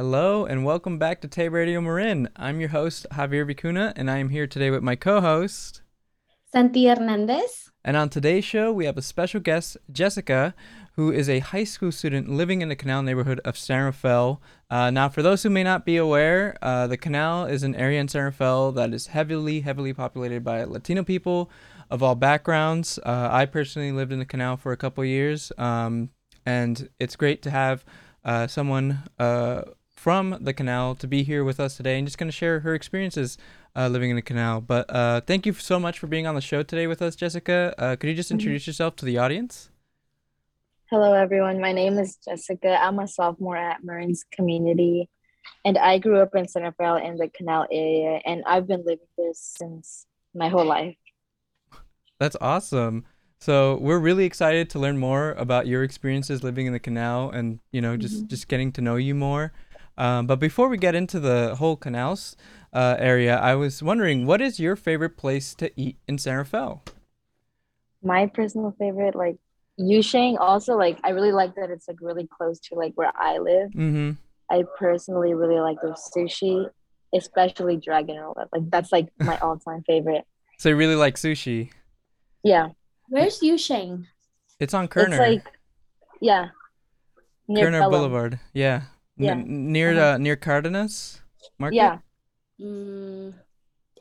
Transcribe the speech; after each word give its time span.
Hello 0.00 0.46
and 0.46 0.64
welcome 0.64 0.96
back 0.96 1.20
to 1.20 1.28
Tay 1.28 1.50
Radio 1.50 1.78
Marin. 1.78 2.30
I'm 2.34 2.58
your 2.58 2.70
host 2.70 3.06
Javier 3.12 3.46
Vicuna, 3.46 3.92
and 3.96 4.10
I 4.10 4.16
am 4.16 4.30
here 4.30 4.46
today 4.46 4.70
with 4.70 4.82
my 4.82 4.96
co-host 4.96 5.82
Santi 6.50 6.86
Hernandez. 6.86 7.70
And 7.84 7.98
on 7.98 8.08
today's 8.08 8.46
show, 8.46 8.72
we 8.72 8.86
have 8.86 8.96
a 8.96 9.02
special 9.02 9.40
guest, 9.40 9.76
Jessica, 9.92 10.54
who 10.94 11.12
is 11.12 11.28
a 11.28 11.40
high 11.40 11.64
school 11.64 11.92
student 11.92 12.30
living 12.30 12.62
in 12.62 12.70
the 12.70 12.76
Canal 12.76 13.02
neighborhood 13.02 13.42
of 13.44 13.58
San 13.58 13.84
Rafael. 13.84 14.40
Uh, 14.70 14.90
now, 14.90 15.10
for 15.10 15.20
those 15.20 15.42
who 15.42 15.50
may 15.50 15.62
not 15.62 15.84
be 15.84 15.98
aware, 15.98 16.56
uh, 16.62 16.86
the 16.86 16.96
Canal 16.96 17.44
is 17.44 17.62
an 17.62 17.74
area 17.74 18.00
in 18.00 18.08
San 18.08 18.22
Rafael 18.22 18.72
that 18.72 18.94
is 18.94 19.08
heavily, 19.08 19.60
heavily 19.60 19.92
populated 19.92 20.42
by 20.42 20.64
Latino 20.64 21.04
people 21.04 21.50
of 21.90 22.02
all 22.02 22.14
backgrounds. 22.14 22.98
Uh, 23.04 23.28
I 23.30 23.44
personally 23.44 23.92
lived 23.92 24.14
in 24.14 24.18
the 24.18 24.24
Canal 24.24 24.56
for 24.56 24.72
a 24.72 24.78
couple 24.78 25.04
years, 25.04 25.52
um, 25.58 26.08
and 26.46 26.88
it's 26.98 27.16
great 27.16 27.42
to 27.42 27.50
have 27.50 27.84
uh, 28.24 28.46
someone 28.46 29.02
uh, 29.18 29.62
from 30.00 30.34
the 30.40 30.54
Canal 30.54 30.94
to 30.94 31.06
be 31.06 31.22
here 31.22 31.44
with 31.44 31.60
us 31.60 31.76
today 31.76 31.98
and 31.98 32.06
just 32.06 32.16
going 32.16 32.26
to 32.26 32.34
share 32.34 32.60
her 32.60 32.74
experiences 32.74 33.36
uh, 33.76 33.86
living 33.86 34.08
in 34.08 34.16
the 34.16 34.22
canal. 34.22 34.62
But 34.62 34.86
uh, 34.88 35.20
thank 35.20 35.44
you 35.44 35.52
so 35.52 35.78
much 35.78 35.98
for 35.98 36.06
being 36.06 36.26
on 36.26 36.34
the 36.34 36.40
show 36.40 36.62
today 36.62 36.86
with 36.86 37.02
us, 37.02 37.14
Jessica. 37.14 37.74
Uh, 37.76 37.96
could 37.96 38.08
you 38.08 38.16
just 38.16 38.30
mm-hmm. 38.30 38.36
introduce 38.36 38.66
yourself 38.66 38.96
to 38.96 39.04
the 39.04 39.18
audience? 39.18 39.68
Hello, 40.90 41.12
everyone. 41.12 41.60
My 41.60 41.72
name 41.72 41.98
is 41.98 42.16
Jessica. 42.16 42.82
I'm 42.82 42.98
a 42.98 43.06
sophomore 43.06 43.58
at 43.58 43.84
Marin's 43.84 44.24
Community, 44.32 45.10
and 45.66 45.76
I 45.76 45.98
grew 45.98 46.18
up 46.18 46.34
in 46.34 46.46
Rafael 46.56 46.96
in 46.96 47.18
the 47.18 47.28
canal 47.28 47.66
area, 47.70 48.22
and 48.24 48.42
I've 48.46 48.66
been 48.66 48.80
living 48.86 49.06
there 49.18 49.32
since 49.34 50.06
my 50.34 50.48
whole 50.48 50.64
life. 50.64 50.96
That's 52.18 52.36
awesome. 52.40 53.04
So 53.38 53.76
we're 53.76 53.98
really 53.98 54.24
excited 54.24 54.70
to 54.70 54.78
learn 54.78 54.96
more 54.96 55.32
about 55.32 55.66
your 55.66 55.82
experiences 55.82 56.42
living 56.42 56.66
in 56.66 56.72
the 56.72 56.80
canal, 56.80 57.28
and 57.28 57.60
you 57.70 57.82
know, 57.82 57.98
just 57.98 58.16
mm-hmm. 58.16 58.28
just 58.28 58.48
getting 58.48 58.72
to 58.72 58.80
know 58.80 58.96
you 58.96 59.14
more. 59.14 59.52
Um, 60.00 60.26
but 60.26 60.36
before 60.36 60.68
we 60.68 60.78
get 60.78 60.94
into 60.94 61.20
the 61.20 61.56
whole 61.56 61.76
canals, 61.76 62.34
uh, 62.72 62.96
area, 62.98 63.36
I 63.36 63.54
was 63.54 63.82
wondering, 63.82 64.24
what 64.24 64.40
is 64.40 64.58
your 64.58 64.74
favorite 64.74 65.18
place 65.18 65.54
to 65.56 65.70
eat 65.78 65.98
in 66.08 66.16
San 66.16 66.38
Rafael? 66.38 66.82
My 68.02 68.26
personal 68.26 68.74
favorite, 68.78 69.14
like 69.14 69.36
Yusheng, 69.78 70.38
also 70.40 70.74
like 70.74 70.98
I 71.04 71.10
really 71.10 71.32
like 71.32 71.54
that 71.56 71.70
it's 71.70 71.86
like 71.86 71.98
really 72.00 72.26
close 72.26 72.58
to 72.60 72.76
like 72.76 72.92
where 72.94 73.12
I 73.14 73.38
live. 73.38 73.72
Mm-hmm. 73.72 74.12
I 74.50 74.64
personally 74.78 75.34
really 75.34 75.60
like 75.60 75.76
their 75.82 75.92
sushi, 75.92 76.66
especially 77.14 77.76
dragon 77.76 78.16
roll. 78.16 78.34
Like 78.54 78.70
that's 78.70 78.90
like 78.92 79.08
my 79.18 79.38
all-time 79.42 79.82
favorite. 79.86 80.24
So 80.56 80.70
you 80.70 80.76
really 80.76 80.96
like 80.96 81.16
sushi? 81.16 81.72
Yeah. 82.42 82.68
Where's 83.10 83.40
Yusheng? 83.40 84.06
It's 84.58 84.72
on 84.72 84.88
Kerner. 84.88 85.16
It's 85.16 85.18
like, 85.18 85.44
yeah. 86.22 86.48
Kerner 87.54 87.82
Boulevard. 87.90 88.40
Yeah. 88.54 88.84
Yeah. 89.20 89.32
N- 89.32 89.72
near 89.72 89.92
uh-huh. 89.92 90.14
uh, 90.14 90.18
near 90.18 90.36
Cardenas 90.36 91.20
Market. 91.58 91.76
Yeah. 91.76 91.98
Mm, 92.60 93.34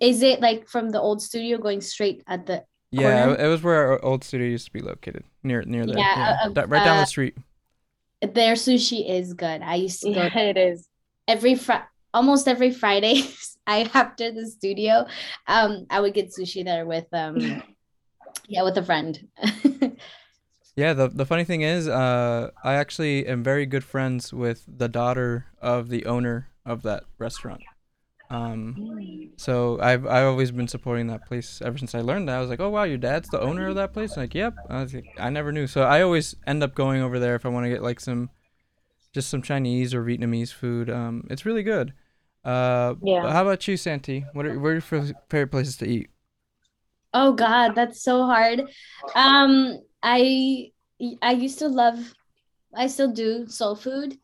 is 0.01 0.21
it 0.21 0.41
like 0.41 0.67
from 0.67 0.89
the 0.89 0.99
old 0.99 1.21
studio 1.21 1.57
going 1.57 1.81
straight 1.81 2.23
at 2.27 2.45
the 2.45 2.63
yeah 2.91 3.25
corner? 3.25 3.45
it 3.45 3.47
was 3.47 3.61
where 3.61 3.87
our 3.87 4.03
old 4.03 4.23
studio 4.23 4.47
used 4.47 4.65
to 4.65 4.73
be 4.73 4.81
located 4.81 5.23
near 5.43 5.61
near 5.63 5.85
there 5.85 5.97
yeah, 5.97 6.17
yeah. 6.17 6.61
Uh, 6.61 6.67
right 6.67 6.83
down 6.83 6.97
the 6.97 7.03
uh, 7.03 7.05
street 7.05 7.37
their 8.21 8.55
sushi 8.55 9.07
is 9.09 9.33
good 9.33 9.61
i 9.61 9.75
used 9.75 10.01
to 10.01 10.13
go 10.13 10.23
yeah, 10.23 10.39
it 10.39 10.57
is 10.57 10.87
every 11.27 11.55
fr- 11.55 11.87
almost 12.13 12.47
every 12.47 12.71
friday 12.71 13.21
i 13.67 13.89
after 13.93 14.31
the 14.31 14.45
studio 14.47 15.05
um 15.47 15.85
i 15.89 15.99
would 15.99 16.13
get 16.13 16.33
sushi 16.33 16.65
there 16.65 16.85
with 16.85 17.05
um 17.13 17.61
yeah 18.47 18.63
with 18.63 18.77
a 18.77 18.83
friend 18.83 19.27
yeah 20.75 20.93
the, 20.93 21.07
the 21.07 21.25
funny 21.25 21.43
thing 21.43 21.61
is 21.61 21.87
uh 21.87 22.49
i 22.63 22.73
actually 22.73 23.25
am 23.27 23.43
very 23.43 23.65
good 23.65 23.83
friends 23.83 24.33
with 24.33 24.63
the 24.67 24.87
daughter 24.87 25.47
of 25.61 25.89
the 25.89 26.05
owner 26.05 26.49
of 26.65 26.83
that 26.83 27.03
restaurant 27.17 27.61
um, 28.31 29.31
so 29.37 29.79
I've 29.81 30.05
I've 30.05 30.25
always 30.25 30.51
been 30.51 30.67
supporting 30.67 31.07
that 31.07 31.25
place 31.25 31.61
ever 31.65 31.77
since 31.77 31.95
I 31.95 32.01
learned 32.01 32.29
that. 32.29 32.37
I 32.37 32.41
was 32.41 32.49
like, 32.49 32.59
oh 32.59 32.69
wow, 32.69 32.83
your 32.83 32.97
dad's 32.97 33.27
the 33.29 33.41
owner 33.41 33.67
of 33.67 33.75
that 33.75 33.91
place. 33.91 34.15
I'm 34.15 34.23
like, 34.23 34.35
yep. 34.35 34.53
I 34.69 34.83
was 34.83 34.93
like, 34.93 35.07
I 35.17 35.29
never 35.29 35.51
knew. 35.51 35.65
So 35.65 35.81
I 35.81 36.01
always 36.01 36.35
end 36.45 36.61
up 36.61 36.75
going 36.75 37.01
over 37.01 37.17
there 37.17 37.35
if 37.35 37.45
I 37.45 37.49
want 37.49 37.65
to 37.65 37.69
get 37.69 37.81
like 37.81 37.99
some, 37.99 38.29
just 39.13 39.29
some 39.29 39.41
Chinese 39.41 39.95
or 39.95 40.03
Vietnamese 40.03 40.53
food. 40.53 40.91
Um, 40.91 41.25
it's 41.31 41.45
really 41.45 41.63
good. 41.63 41.93
Uh, 42.45 42.95
yeah. 43.01 43.31
How 43.31 43.41
about 43.41 43.67
you, 43.67 43.75
Santi? 43.75 44.25
What 44.33 44.45
are 44.45 44.59
what 44.59 44.69
are 44.69 44.73
your 44.73 44.81
favorite 44.81 45.51
places 45.51 45.77
to 45.77 45.87
eat? 45.87 46.09
Oh 47.15 47.33
God, 47.33 47.73
that's 47.73 47.99
so 47.99 48.25
hard. 48.25 48.61
Um, 49.15 49.79
I 50.01 50.71
I 51.21 51.31
used 51.31 51.59
to 51.59 51.67
love, 51.67 52.13
I 52.75 52.87
still 52.87 53.11
do 53.11 53.47
soul 53.47 53.75
food. 53.75 54.17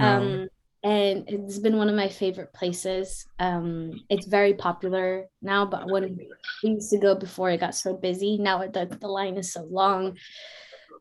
Oh. 0.00 0.04
Um, 0.04 0.48
and 0.82 1.24
it's 1.28 1.58
been 1.58 1.78
one 1.78 1.88
of 1.88 1.96
my 1.96 2.08
favorite 2.08 2.52
places. 2.52 3.26
Um, 3.40 4.04
it's 4.08 4.26
very 4.26 4.54
popular 4.54 5.26
now, 5.42 5.66
but 5.66 5.90
when 5.90 6.16
we 6.62 6.70
used 6.70 6.90
to 6.90 6.98
go 6.98 7.14
before 7.14 7.50
it 7.50 7.60
got 7.60 7.74
so 7.74 7.96
busy, 7.96 8.38
now 8.38 8.58
the, 8.58 8.86
the 9.00 9.08
line 9.08 9.36
is 9.36 9.52
so 9.52 9.64
long. 9.64 10.16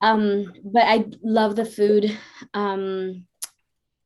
Um, 0.01 0.51
but 0.63 0.83
I 0.85 1.05
love 1.21 1.55
the 1.55 1.65
food. 1.65 2.17
Um, 2.53 3.27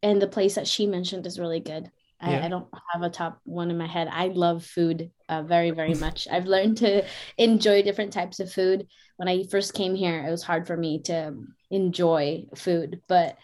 and 0.01 0.21
the 0.21 0.27
place 0.27 0.55
that 0.55 0.67
she 0.67 0.85
mentioned 0.85 1.25
is 1.25 1.39
really 1.39 1.59
good. 1.61 1.89
I, 2.21 2.31
yeah. 2.31 2.45
I 2.45 2.49
don't 2.49 2.67
have 2.93 3.01
a 3.01 3.09
top 3.09 3.39
one 3.45 3.71
in 3.71 3.77
my 3.77 3.87
head. 3.87 4.09
I 4.11 4.27
love 4.27 4.65
food 4.65 5.11
uh, 5.29 5.43
very, 5.43 5.71
very 5.71 5.93
much. 5.95 6.27
I've 6.29 6.45
learned 6.45 6.77
to 6.77 7.05
enjoy 7.37 7.81
different 7.81 8.13
types 8.13 8.39
of 8.39 8.51
food. 8.51 8.87
When 9.17 9.27
I 9.27 9.43
first 9.43 9.73
came 9.73 9.95
here, 9.95 10.25
it 10.25 10.31
was 10.31 10.43
hard 10.43 10.67
for 10.67 10.75
me 10.75 11.01
to 11.03 11.33
enjoy 11.69 12.45
food, 12.55 13.01
but 13.07 13.37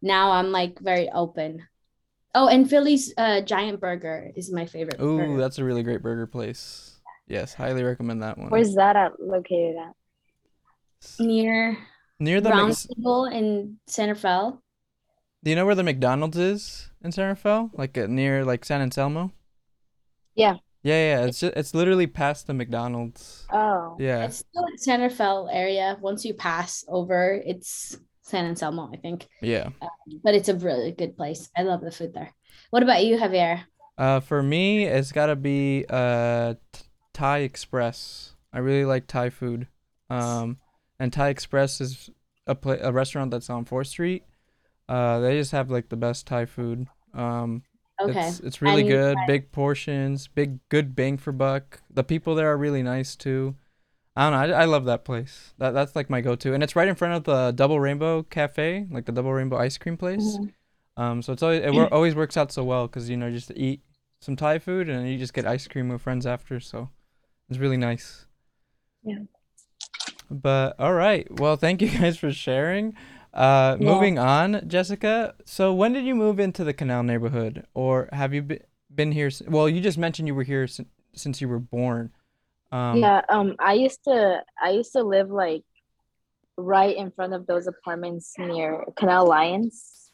now 0.00 0.32
I'm 0.32 0.50
like 0.50 0.78
very 0.80 1.10
open 1.10 1.62
Oh, 2.34 2.48
and 2.48 2.68
Phyllis' 2.68 3.12
uh, 3.18 3.42
Giant 3.42 3.80
Burger 3.80 4.30
is 4.34 4.50
my 4.50 4.64
favorite. 4.64 4.96
Oh, 4.98 5.36
that's 5.36 5.58
a 5.58 5.64
really 5.64 5.82
great 5.82 6.02
burger 6.02 6.26
place. 6.26 6.98
Yes, 7.26 7.52
highly 7.52 7.82
recommend 7.82 8.22
that 8.22 8.38
one. 8.38 8.48
Where's 8.48 8.74
that 8.74 8.96
at, 8.96 9.20
located 9.20 9.76
at? 9.76 9.94
Near 11.20 11.76
near 12.18 12.40
the 12.40 12.50
Round 12.50 12.68
Mc... 12.68 12.96
Table 12.96 13.24
in 13.26 13.78
San 13.86 14.08
Rafael. 14.08 14.61
Do 15.44 15.50
you 15.50 15.56
know 15.56 15.66
where 15.66 15.74
the 15.74 15.82
McDonald's 15.82 16.38
is 16.38 16.90
in 17.02 17.12
San 17.12 17.28
Rafael? 17.28 17.70
Like 17.74 17.98
uh, 17.98 18.06
near 18.06 18.44
like 18.44 18.64
San 18.64 18.80
Anselmo? 18.80 19.32
Yeah. 20.34 20.56
Yeah, 20.84 20.94
yeah. 20.94 21.24
It's 21.26 21.40
just, 21.40 21.56
it's 21.56 21.74
literally 21.74 22.06
past 22.06 22.46
the 22.46 22.54
McDonald's. 22.54 23.46
Oh. 23.52 23.96
Yeah. 23.98 24.24
It's 24.24 24.38
still 24.38 24.64
in 24.66 24.78
San 24.78 25.00
Rafael 25.00 25.48
area. 25.52 25.96
Once 26.00 26.24
you 26.24 26.34
pass 26.34 26.84
over, 26.88 27.40
it's 27.44 27.98
San 28.22 28.46
Anselmo, 28.46 28.90
I 28.92 28.96
think. 28.96 29.26
Yeah. 29.40 29.70
Um, 29.80 29.90
but 30.22 30.34
it's 30.34 30.48
a 30.48 30.54
really 30.54 30.92
good 30.92 31.16
place. 31.16 31.50
I 31.56 31.62
love 31.62 31.80
the 31.82 31.90
food 31.90 32.14
there. 32.14 32.32
What 32.70 32.82
about 32.82 33.04
you, 33.04 33.16
Javier? 33.16 33.62
Uh, 33.98 34.20
for 34.20 34.42
me, 34.42 34.84
it's 34.84 35.12
gotta 35.12 35.36
be 35.36 35.84
uh 35.88 36.54
Thai 37.12 37.38
Express. 37.38 38.34
I 38.52 38.58
really 38.58 38.84
like 38.84 39.06
Thai 39.06 39.30
food. 39.30 39.66
Um, 40.08 40.58
and 40.98 41.12
Thai 41.12 41.28
Express 41.28 41.80
is 41.80 42.10
a 42.46 42.54
pla- 42.54 42.78
a 42.80 42.92
restaurant 42.92 43.30
that's 43.30 43.50
on 43.50 43.64
Fourth 43.64 43.88
Street. 43.88 44.24
Uh, 44.92 45.20
they 45.20 45.38
just 45.38 45.52
have 45.52 45.70
like 45.70 45.88
the 45.88 45.96
best 45.96 46.26
Thai 46.26 46.44
food. 46.44 46.86
Um, 47.14 47.62
okay. 47.98 48.28
It's, 48.28 48.40
it's 48.40 48.60
really 48.60 48.82
good. 48.82 49.16
Big 49.26 49.50
portions, 49.50 50.28
big 50.28 50.58
good 50.68 50.94
bang 50.94 51.16
for 51.16 51.32
buck. 51.32 51.80
The 51.90 52.04
people 52.04 52.34
there 52.34 52.52
are 52.52 52.58
really 52.58 52.82
nice 52.82 53.16
too. 53.16 53.54
I 54.14 54.28
don't 54.28 54.50
know. 54.50 54.54
I, 54.54 54.62
I 54.62 54.64
love 54.66 54.84
that 54.84 55.06
place. 55.06 55.54
That 55.56 55.70
that's 55.70 55.96
like 55.96 56.10
my 56.10 56.20
go-to, 56.20 56.52
and 56.52 56.62
it's 56.62 56.76
right 56.76 56.88
in 56.88 56.94
front 56.94 57.14
of 57.14 57.24
the 57.24 57.52
Double 57.52 57.80
Rainbow 57.80 58.22
Cafe, 58.24 58.86
like 58.90 59.06
the 59.06 59.12
Double 59.12 59.32
Rainbow 59.32 59.56
ice 59.56 59.78
cream 59.78 59.96
place. 59.96 60.36
Mm-hmm. 60.36 61.02
Um, 61.02 61.22
so 61.22 61.32
it's 61.32 61.42
always 61.42 61.62
it 61.62 61.74
always 61.92 62.14
works 62.14 62.36
out 62.36 62.52
so 62.52 62.62
well 62.62 62.86
because 62.86 63.08
you 63.08 63.16
know 63.16 63.30
just 63.30 63.50
eat 63.56 63.80
some 64.20 64.36
Thai 64.36 64.58
food 64.58 64.90
and 64.90 65.08
you 65.08 65.16
just 65.16 65.32
get 65.32 65.46
ice 65.46 65.66
cream 65.66 65.88
with 65.88 66.02
friends 66.02 66.26
after. 66.26 66.60
So 66.60 66.90
it's 67.48 67.58
really 67.58 67.78
nice. 67.78 68.26
Yeah. 69.02 69.20
But 70.30 70.76
all 70.78 70.92
right. 70.92 71.26
Well, 71.40 71.56
thank 71.56 71.80
you 71.80 71.88
guys 71.98 72.18
for 72.18 72.30
sharing. 72.30 72.94
Uh, 73.32 73.76
yeah. 73.80 73.86
moving 73.86 74.18
on, 74.18 74.66
Jessica. 74.68 75.34
So 75.44 75.72
when 75.72 75.92
did 75.92 76.04
you 76.04 76.14
move 76.14 76.38
into 76.38 76.64
the 76.64 76.74
Canal 76.74 77.02
neighborhood, 77.02 77.66
or 77.74 78.08
have 78.12 78.34
you 78.34 78.58
been 78.94 79.12
here? 79.12 79.30
Well, 79.48 79.68
you 79.68 79.80
just 79.80 79.98
mentioned 79.98 80.28
you 80.28 80.34
were 80.34 80.42
here 80.42 80.66
since, 80.66 80.88
since 81.14 81.40
you 81.40 81.48
were 81.48 81.58
born. 81.58 82.10
Um, 82.70 82.98
yeah, 82.98 83.22
um, 83.28 83.56
I 83.58 83.74
used 83.74 84.04
to 84.04 84.42
I 84.62 84.70
used 84.70 84.92
to 84.92 85.02
live 85.02 85.30
like 85.30 85.62
right 86.56 86.96
in 86.96 87.10
front 87.10 87.32
of 87.32 87.46
those 87.46 87.66
apartments 87.66 88.34
near 88.38 88.84
Canal 88.96 89.26
Alliance. 89.26 90.10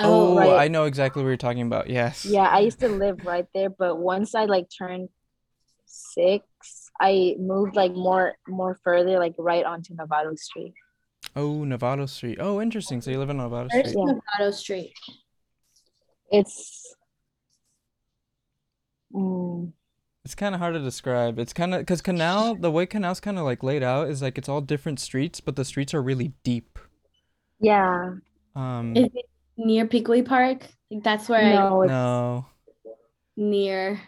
Oh, 0.00 0.36
right. 0.36 0.64
I 0.64 0.68
know 0.68 0.84
exactly 0.84 1.22
what 1.22 1.28
you're 1.28 1.36
talking 1.36 1.62
about. 1.62 1.90
Yes. 1.90 2.24
Yeah, 2.24 2.48
I 2.48 2.60
used 2.60 2.80
to 2.80 2.88
live 2.88 3.24
right 3.24 3.46
there, 3.54 3.68
but 3.68 3.98
once 3.98 4.34
I 4.34 4.46
like 4.46 4.66
turned 4.76 5.10
six, 5.84 6.44
I 7.00 7.36
moved 7.38 7.76
like 7.76 7.92
more 7.92 8.34
more 8.48 8.78
further, 8.82 9.18
like 9.18 9.34
right 9.38 9.64
onto 9.64 9.94
Novato 9.94 10.36
Street. 10.38 10.74
Oh, 11.34 11.60
Novato 11.64 12.08
Street. 12.08 12.38
Oh, 12.40 12.60
interesting. 12.60 13.00
So 13.00 13.10
you 13.10 13.18
live 13.18 13.30
on 13.30 13.38
Novato 13.38 13.68
Street. 13.68 13.84
Where's 13.84 13.94
yeah. 13.94 14.44
Novato 14.46 14.54
Street? 14.54 14.92
It's. 16.30 16.94
Mm, 19.14 19.72
it's 20.24 20.34
kind 20.34 20.54
of 20.54 20.60
hard 20.60 20.74
to 20.74 20.80
describe. 20.80 21.38
It's 21.38 21.52
kind 21.52 21.74
of 21.74 21.80
because 21.80 22.00
canal, 22.00 22.54
the 22.54 22.70
way 22.70 22.86
canal's 22.86 23.20
kind 23.20 23.38
of 23.38 23.44
like 23.44 23.62
laid 23.62 23.82
out 23.82 24.08
is 24.08 24.22
like 24.22 24.38
it's 24.38 24.48
all 24.48 24.60
different 24.60 25.00
streets, 25.00 25.40
but 25.40 25.56
the 25.56 25.64
streets 25.64 25.92
are 25.94 26.02
really 26.02 26.32
deep. 26.44 26.78
Yeah. 27.60 28.14
Um. 28.54 28.96
Is 28.96 29.08
it 29.14 29.26
near 29.56 29.86
Pickleweed 29.86 30.26
Park. 30.26 30.66
Like 30.90 31.02
that's 31.02 31.28
where 31.28 31.40
I 31.40 31.52
No, 31.54 31.82
it's 31.82 31.90
No. 31.90 32.46
near. 33.36 34.00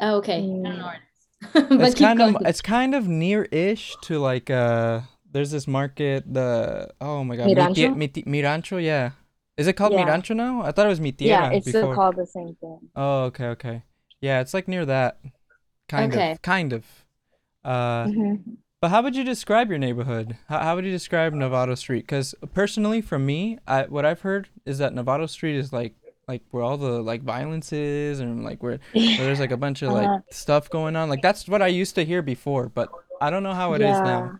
Oh, 0.00 0.16
okay. 0.18 0.38
I 0.38 0.40
don't 0.40 0.62
know 0.62 0.84
where 0.84 0.94
it 0.94 1.00
is. 1.00 1.68
but 1.78 1.80
it's 1.88 1.94
keep 1.94 2.06
kind 2.06 2.18
going. 2.18 2.36
of 2.36 2.42
it's 2.46 2.60
kind 2.60 2.94
of 2.94 3.06
near-ish 3.08 3.96
to 4.02 4.18
like 4.18 4.50
uh 4.50 5.00
there's 5.38 5.50
this 5.56 5.66
market 5.66 6.18
the 6.38 6.90
oh 7.00 7.22
my 7.24 7.34
god 7.38 7.46
Mi, 7.46 7.54
Mirancho? 7.54 7.88
Tie- 8.12 8.22
Mi, 8.26 8.40
yeah 8.84 9.10
is 9.56 9.66
it 9.70 9.74
called 9.78 9.92
Yeah. 9.92 10.04
Mi 10.04 10.10
Rancho 10.10 10.34
now 10.34 10.62
I 10.62 10.70
thought 10.72 10.86
it 10.86 10.94
was 10.96 11.00
Mi 11.00 11.14
yeah, 11.18 11.50
it's 11.52 11.68
still 11.68 11.94
called 11.94 12.16
the 12.16 12.26
same 12.26 12.54
thing. 12.60 12.80
oh 12.96 13.20
okay 13.30 13.46
okay 13.56 13.76
yeah 14.20 14.40
it's 14.42 14.54
like 14.54 14.66
near 14.68 14.84
that 14.86 15.20
kind 15.88 16.12
Okay. 16.12 16.32
of 16.32 16.42
kind 16.42 16.72
of 16.72 16.84
uh 17.64 18.04
Mhm. 18.06 18.56
but 18.80 18.88
how 18.90 19.02
would 19.02 19.16
you 19.16 19.24
describe 19.24 19.68
your 19.70 19.78
neighborhood 19.86 20.36
how, 20.48 20.58
how 20.60 20.72
would 20.76 20.84
you 20.84 20.90
describe 21.00 21.32
Novato 21.34 21.76
Street 21.76 22.02
because 22.02 22.34
personally 22.54 23.00
for 23.00 23.18
me 23.18 23.58
I 23.66 23.82
what 23.84 24.04
I've 24.04 24.20
heard 24.20 24.48
is 24.64 24.78
that 24.78 24.92
Novato 24.94 25.28
Street 25.28 25.56
is 25.56 25.72
like 25.72 25.94
like 26.28 26.42
where 26.50 26.62
all 26.62 26.76
the 26.76 27.00
like 27.10 27.22
violence 27.22 27.72
is 27.72 28.20
and 28.20 28.44
like 28.44 28.62
where 28.62 28.78
where 28.92 29.24
there's 29.26 29.40
like 29.40 29.50
a 29.50 29.56
bunch 29.56 29.80
of 29.82 29.92
like 29.92 30.08
Uh, 30.08 30.18
stuff 30.30 30.68
going 30.68 30.94
on. 30.94 31.08
Like 31.08 31.22
that's 31.22 31.48
what 31.48 31.62
I 31.62 31.68
used 31.82 31.94
to 31.94 32.04
hear 32.04 32.20
before, 32.22 32.68
but 32.68 32.88
I 33.20 33.30
don't 33.30 33.42
know 33.42 33.54
how 33.54 33.72
it 33.72 33.80
is 33.80 33.98
now. 34.12 34.38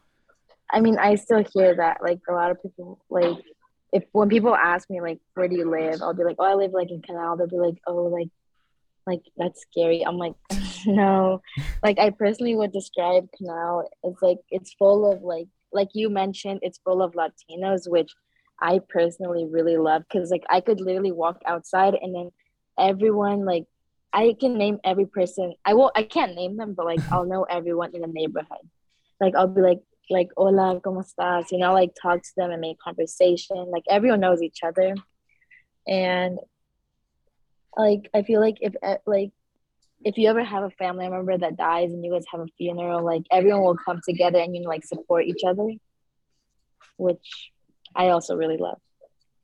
I 0.71 0.81
mean, 0.81 0.99
I 0.99 1.15
still 1.15 1.45
hear 1.55 1.75
that. 1.77 1.99
Like 2.03 2.21
a 2.29 2.33
lot 2.33 2.51
of 2.51 2.63
people, 2.63 3.05
like 3.11 3.39
if 3.93 4.05
when 4.13 4.29
people 4.29 4.55
ask 4.55 4.89
me 4.91 5.01
like, 5.01 5.19
where 5.35 5.49
do 5.49 5.57
you 5.57 5.71
live? 5.71 6.03
I'll 6.03 6.15
be 6.15 6.25
like, 6.25 6.37
oh, 6.39 6.45
I 6.45 6.55
live 6.55 6.73
like 6.73 6.91
in 6.91 7.03
Canal. 7.03 7.37
They'll 7.37 7.49
be 7.49 7.57
like, 7.57 7.79
oh, 7.87 8.05
like, 8.05 8.29
like 9.07 9.23
that's 9.37 9.63
scary. 9.63 10.05
I'm 10.05 10.19
like, 10.19 10.35
no. 10.87 11.41
Like 11.83 11.99
I 11.99 12.11
personally 12.11 12.55
would 12.55 12.73
describe 12.73 13.29
Canal 13.37 13.89
as 14.05 14.15
like 14.21 14.39
it's 14.51 14.75
full 14.75 15.11
of 15.11 15.23
like, 15.23 15.49
like 15.73 15.89
you 15.95 16.11
mentioned, 16.11 16.61
it's 16.63 16.79
full 16.79 17.03
of 17.03 17.15
Latinos, 17.15 17.89
which 17.89 18.13
I 18.61 18.81
personally 18.89 19.47
really 19.47 19.77
love 19.77 20.03
because 20.03 20.31
like 20.31 20.45
I 20.51 20.61
could 20.61 20.81
literally 20.81 21.13
walk 21.13 21.41
outside 21.47 21.95
and 21.95 22.15
then 22.15 22.31
everyone 22.79 23.45
like 23.45 23.65
I 24.13 24.35
can 24.39 24.57
name 24.57 24.79
every 24.85 25.07
person. 25.07 25.55
I 25.65 25.75
will. 25.75 25.93
I 25.95 26.03
can't 26.03 26.35
name 26.35 26.57
them, 26.57 26.75
but 26.75 26.87
like 26.87 27.01
I'll 27.11 27.27
know 27.27 27.45
everyone 27.45 27.95
in 27.95 28.01
the 28.01 28.09
neighborhood. 28.09 28.67
Like 29.21 29.35
I'll 29.37 29.49
be 29.49 29.61
like 29.61 29.81
like 30.11 30.29
hola, 30.37 30.81
cómo 30.81 31.03
estás? 31.05 31.47
You 31.51 31.59
know, 31.59 31.73
like 31.73 31.93
talk 32.01 32.23
to 32.23 32.31
them 32.37 32.51
and 32.51 32.61
make 32.61 32.79
conversation. 32.79 33.71
Like 33.71 33.85
everyone 33.89 34.21
knows 34.21 34.43
each 34.43 34.61
other, 34.65 34.95
and 35.87 36.39
like 37.77 38.11
I 38.15 38.23
feel 38.23 38.41
like 38.41 38.57
if 38.61 38.75
eh, 38.83 38.97
like 39.07 39.31
if 40.05 40.17
you 40.17 40.29
ever 40.29 40.45
have 40.45 40.65
a 40.65 40.71
family 40.71 41.09
member 41.09 41.37
that 41.37 41.57
dies 41.57 41.93
and 41.93 42.05
you 42.05 42.13
guys 42.13 42.25
have 42.33 42.41
a 42.41 42.47
funeral, 42.57 43.05
like 43.05 43.23
everyone 43.31 43.63
will 43.63 43.77
come 43.77 44.01
together 44.09 44.39
and 44.39 44.55
you 44.55 44.63
know, 44.63 44.69
like 44.69 44.85
support 44.85 45.27
each 45.27 45.43
other, 45.47 45.69
which 46.97 47.53
I 47.95 48.09
also 48.09 48.37
really 48.37 48.57
love. 48.59 48.79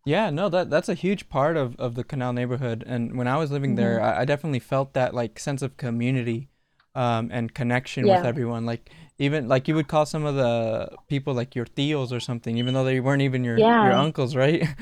Yeah, 0.05 0.31
no, 0.31 0.49
that 0.51 0.71
that's 0.71 0.89
a 0.89 0.95
huge 0.95 1.29
part 1.29 1.57
of 1.57 1.77
of 1.77 1.95
the 1.95 2.05
Canal 2.05 2.33
neighborhood. 2.33 2.85
And 2.87 3.17
when 3.17 3.27
I 3.27 3.37
was 3.39 3.51
living 3.51 3.75
there, 3.77 3.99
Mm-hmm. 3.99 4.05
I, 4.05 4.21
I 4.21 4.25
definitely 4.25 4.59
felt 4.61 4.93
that 4.95 5.15
like 5.15 5.39
sense 5.39 5.63
of 5.63 5.77
community, 5.77 6.51
um, 6.95 7.31
and 7.33 7.55
connection 7.55 8.09
with 8.09 8.25
everyone. 8.25 8.67
Like 8.67 8.91
even 9.19 9.49
like 9.49 9.69
you 9.69 9.75
would 9.75 9.87
call 9.87 10.07
some 10.07 10.25
of 10.25 10.35
the 10.35 10.91
people 11.09 11.35
like 11.35 11.55
your 11.55 11.67
tios 11.67 12.11
or 12.13 12.21
something, 12.21 12.59
even 12.59 12.75
though 12.75 12.85
they 12.85 13.01
weren't 13.01 13.23
even 13.23 13.45
your 13.45 13.59
your 13.59 13.93
uncles, 13.93 14.35
right? 14.37 14.67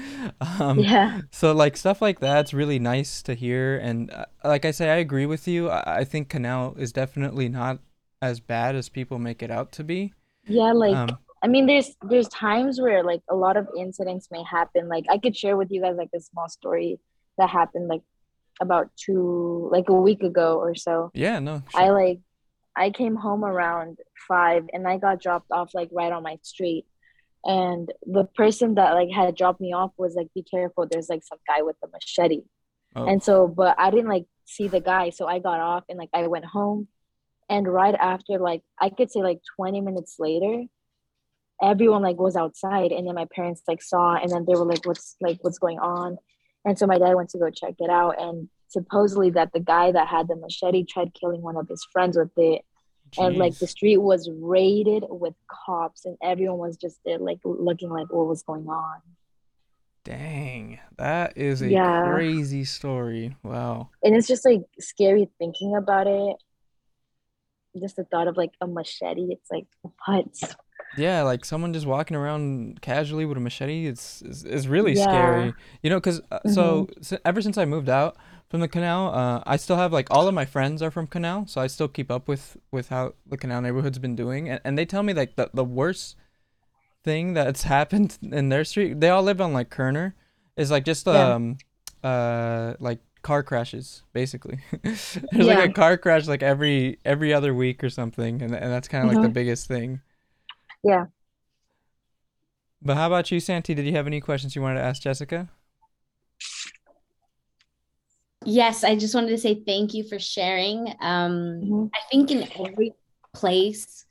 Um, 0.61 0.79
Yeah. 0.79 1.23
So 1.31 1.53
like 1.53 1.77
stuff 1.77 2.01
like 2.01 2.21
that's 2.21 2.55
really 2.55 2.79
nice 2.79 3.23
to 3.23 3.35
hear, 3.35 3.77
and 3.79 4.11
uh, 4.11 4.27
like 4.45 4.65
I 4.65 4.71
say, 4.71 4.91
I 4.91 4.97
agree 4.97 5.27
with 5.27 5.49
you. 5.49 5.69
I, 5.69 5.99
I 5.99 6.05
think 6.05 6.29
Canal 6.29 6.75
is 6.79 6.93
definitely 6.93 7.49
not 7.49 7.81
as 8.21 8.41
bad 8.41 8.77
as 8.77 8.89
people 8.89 9.19
make 9.19 9.43
it 9.43 9.51
out 9.51 9.73
to 9.73 9.85
be. 9.85 10.13
Yeah, 10.47 10.73
like 10.73 10.97
Um, 10.97 11.19
I 11.43 11.49
mean, 11.49 11.67
there's 11.67 11.97
there's 12.03 12.29
times 12.29 12.81
where 12.81 13.03
like 13.03 13.23
a 13.29 13.35
lot 13.35 13.57
of 13.57 13.69
incidents 13.77 14.29
may 14.31 14.43
happen. 14.45 14.89
Like 14.89 15.05
I 15.11 15.19
could 15.19 15.37
share 15.37 15.57
with 15.57 15.71
you 15.71 15.83
guys 15.83 15.97
like 15.97 16.11
a 16.15 16.21
small 16.21 16.49
story 16.49 16.99
that 17.39 17.51
happened 17.51 17.89
like 17.89 18.03
about 18.61 18.91
two 18.97 19.69
like 19.73 19.89
a 19.89 19.95
week 19.95 20.23
ago 20.23 20.59
or 20.59 20.75
so. 20.75 21.11
yeah, 21.15 21.39
no, 21.41 21.63
I 21.75 21.91
like 21.91 22.21
I 22.77 22.91
came 22.91 23.17
home 23.17 23.45
around 23.45 23.99
five 24.29 24.65
and 24.73 24.87
I 24.87 24.99
got 24.99 25.21
dropped 25.21 25.51
off 25.51 25.75
like 25.75 25.91
right 25.93 26.13
on 26.13 26.23
my 26.23 26.39
street. 26.43 26.87
And 27.45 27.93
the 28.07 28.25
person 28.25 28.77
that 28.77 28.93
like 28.95 29.11
had 29.11 29.37
dropped 29.37 29.61
me 29.61 29.73
off 29.73 29.93
was 29.97 30.15
like, 30.15 30.29
be 30.35 30.43
careful, 30.43 30.87
there's 30.91 31.09
like 31.09 31.25
some 31.25 31.39
guy 31.47 31.63
with 31.63 31.77
a 31.85 31.89
machete. 31.89 32.43
Oh, 32.95 33.07
And 33.07 33.23
so, 33.23 33.49
but 33.49 33.75
I 33.79 33.91
didn't 33.91 34.09
like 34.09 34.27
see 34.45 34.69
the 34.69 34.81
guy, 34.81 35.11
so 35.11 35.27
I 35.27 35.39
got 35.39 35.61
off 35.61 35.85
and 35.89 35.99
like 35.99 36.11
I 36.15 36.27
went 36.29 36.45
home. 36.45 36.89
And 37.49 37.67
right 37.67 37.95
after, 37.95 38.39
like 38.39 38.63
I 38.81 38.91
could 38.91 39.11
say 39.11 39.21
like 39.21 39.41
20 39.57 39.81
minutes 39.81 40.17
later, 40.19 40.65
everyone 41.63 42.03
like 42.03 42.19
was 42.19 42.37
outside, 42.37 42.93
and 42.93 43.07
then 43.07 43.15
my 43.15 43.27
parents 43.35 43.63
like 43.69 43.83
saw, 43.83 44.15
and 44.15 44.31
then 44.31 44.45
they 44.47 44.55
were 44.55 44.65
like, 44.65 44.85
"What's 44.87 45.17
like 45.21 45.39
what's 45.43 45.59
going 45.59 45.79
on?" 45.79 46.19
And 46.65 46.79
so 46.79 46.87
my 46.87 46.99
dad 46.99 47.15
went 47.15 47.31
to 47.31 47.39
go 47.39 47.51
check 47.51 47.75
it 47.79 47.91
out, 47.91 48.21
and 48.21 48.49
supposedly 48.73 49.31
that 49.31 49.53
the 49.53 49.61
guy 49.61 49.93
that 49.93 50.09
had 50.09 50.29
the 50.29 50.37
machete 50.37 50.85
tried 50.85 51.13
killing 51.15 51.43
one 51.43 51.57
of 51.57 51.69
his 51.69 51.87
friends 51.93 52.17
with 52.17 52.31
it, 52.37 52.63
and 53.19 53.37
like 53.37 53.59
the 53.59 53.67
street 53.67 53.99
was 53.99 54.29
raided 54.33 55.05
with 55.09 55.35
cops, 55.67 56.05
and 56.07 56.17
everyone 56.23 56.59
was 56.59 56.77
just 56.77 56.99
there 57.05 57.19
like 57.19 57.39
looking 57.45 57.91
like 57.91 58.11
what 58.13 58.27
was 58.27 58.43
going 58.43 58.67
on. 58.69 59.01
Dang, 60.05 60.81
that 60.97 61.37
is 61.39 61.63
a 61.63 61.69
Yeah. 61.71 62.03
crazy 62.03 62.65
story. 62.65 63.37
Wow. 63.45 63.91
and 64.03 64.17
it's 64.17 64.27
just 64.27 64.45
like 64.45 64.63
scary 64.81 65.29
thinking 65.39 65.77
about 65.77 66.07
it. 66.09 66.37
Just 67.81 67.97
the 67.97 68.05
thought 68.05 68.27
of 68.29 68.37
like 68.37 68.51
a 68.61 68.67
machete, 68.67 69.29
it's 69.31 69.51
like 69.51 69.67
what? 70.07 70.27
Yeah, 70.99 71.23
like 71.23 71.45
someone 71.47 71.73
just 71.73 71.87
walking 71.87 72.17
around 72.17 72.83
casually 72.83 73.25
with 73.25 73.39
a 73.39 73.41
machete, 73.41 73.87
it's 73.87 74.21
is, 74.23 74.45
is 74.45 74.69
really 74.69 74.95
Yeah. 74.95 75.05
scary. 75.05 75.55
You 75.83 75.89
know, 75.91 76.01
'cause 76.01 76.21
uh, 76.31 76.41
so 76.49 76.89
s 77.01 77.15
ever 77.25 77.41
since 77.41 77.57
I 77.57 77.65
moved 77.65 77.89
out 77.89 78.17
from 78.53 78.61
the 78.61 78.69
canal, 78.69 79.15
uh, 79.15 79.43
I 79.47 79.57
still 79.57 79.77
have 79.77 79.95
like 79.95 80.09
all 80.11 80.29
of 80.29 80.35
my 80.35 80.45
friends 80.45 80.83
are 80.83 80.91
from 80.91 81.07
Canal, 81.07 81.47
so 81.47 81.59
I 81.63 81.69
still 81.69 81.89
keep 81.89 82.11
up 82.11 82.29
with 82.29 82.59
with 82.71 82.91
how 82.91 83.15
the 83.27 83.39
Canal 83.39 83.63
neighborhood's 83.63 83.99
been 83.99 84.15
doing, 84.15 84.47
and, 84.51 84.61
and 84.63 84.77
they 84.77 84.85
tell 84.85 85.03
me 85.03 85.15
like 85.15 85.37
the 85.37 85.49
the 85.55 85.65
worst 85.65 86.17
thing 87.03 87.33
that's 87.33 87.63
happened 87.77 88.19
in 88.23 88.51
their 88.51 88.65
street, 88.65 89.01
they 89.01 89.09
all 89.09 89.23
live 89.23 89.41
on 89.41 89.55
like 89.55 89.71
Kerner, 89.71 90.15
is 90.55 90.71
like 90.71 90.85
just 90.85 91.07
Yeah. 91.07 91.35
um 91.35 91.57
uh 92.05 92.75
like 92.79 93.01
car 93.23 93.43
crashes 93.43 94.03
basically. 94.13 94.59
There's 94.83 95.47
like 95.47 95.71
a 95.71 95.73
car 95.73 95.97
crash 95.97 96.29
like 96.29 96.43
every 96.43 96.99
every 97.07 97.33
other 97.33 97.55
week 97.55 97.83
or 97.83 97.89
something, 97.89 98.43
and 98.43 98.55
and 98.55 98.71
that's 98.71 98.87
kind 98.89 99.03
of 99.05 99.09
like 99.15 99.23
the 99.23 99.29
Mhm. 99.29 99.33
biggest 99.33 99.67
thing. 99.67 100.03
Yeah. 100.85 101.07
But 102.83 102.97
how 102.99 103.07
about 103.07 103.31
you, 103.31 103.41
Santi? 103.41 103.75
Did 103.75 103.87
you 103.87 103.93
have 103.93 104.07
any 104.07 104.21
questions 104.21 104.55
you 104.55 104.61
wanted 104.61 104.81
to 104.81 104.85
ask 104.85 105.01
Jessica? 105.01 105.49
Yes, 108.45 108.85
I 108.85 108.97
just 108.97 109.15
wanted 109.15 109.29
to 109.29 109.39
say 109.39 109.63
thank 109.67 109.95
you 109.95 110.05
for 110.05 110.19
sharing. 110.19 110.89
Um, 111.01 111.63
Mhm. 111.63 111.91
I 111.95 111.99
think 112.11 112.31
in 112.31 112.43
every 112.43 112.95
place 113.35 114.05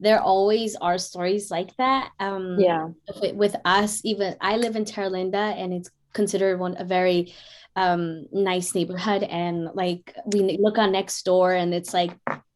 there 0.00 0.20
always 0.20 0.76
are 0.76 0.98
stories 0.98 1.50
like 1.50 1.76
that. 1.76 2.10
Um, 2.20 2.56
Yeah. 2.58 2.88
with, 3.32 3.56
us, 3.64 4.00
even 4.04 4.36
I 4.40 4.56
live 4.56 4.76
in 4.76 4.84
Terra 4.84 5.08
Linda 5.08 5.38
and 5.38 5.72
it's 5.72 5.90
considered 6.12 6.58
one 6.58 6.76
a 6.78 6.84
very 6.84 7.34
um 7.76 8.26
nice 8.32 8.74
neighborhood 8.74 9.22
and 9.22 9.68
like 9.74 10.14
we 10.26 10.58
look 10.58 10.78
on 10.78 10.90
next 10.90 11.22
door 11.24 11.52
and 11.52 11.72
it's 11.72 11.92
like 11.94 12.10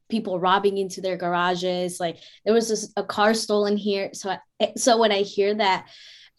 people 0.09 0.41
robbing 0.41 0.79
into 0.79 1.01
their 1.01 1.17
garages 1.17 2.01
like 2.01 2.19
there 2.45 2.55
was 2.55 2.69
this, 2.69 2.93
a 2.97 3.05
car 3.05 3.35
stolen 3.35 3.77
here 3.77 4.11
so 4.15 4.31
I, 4.61 4.73
so 4.77 4.99
when 4.99 5.13
I 5.13 5.23
hear 5.23 5.55
that 5.55 5.89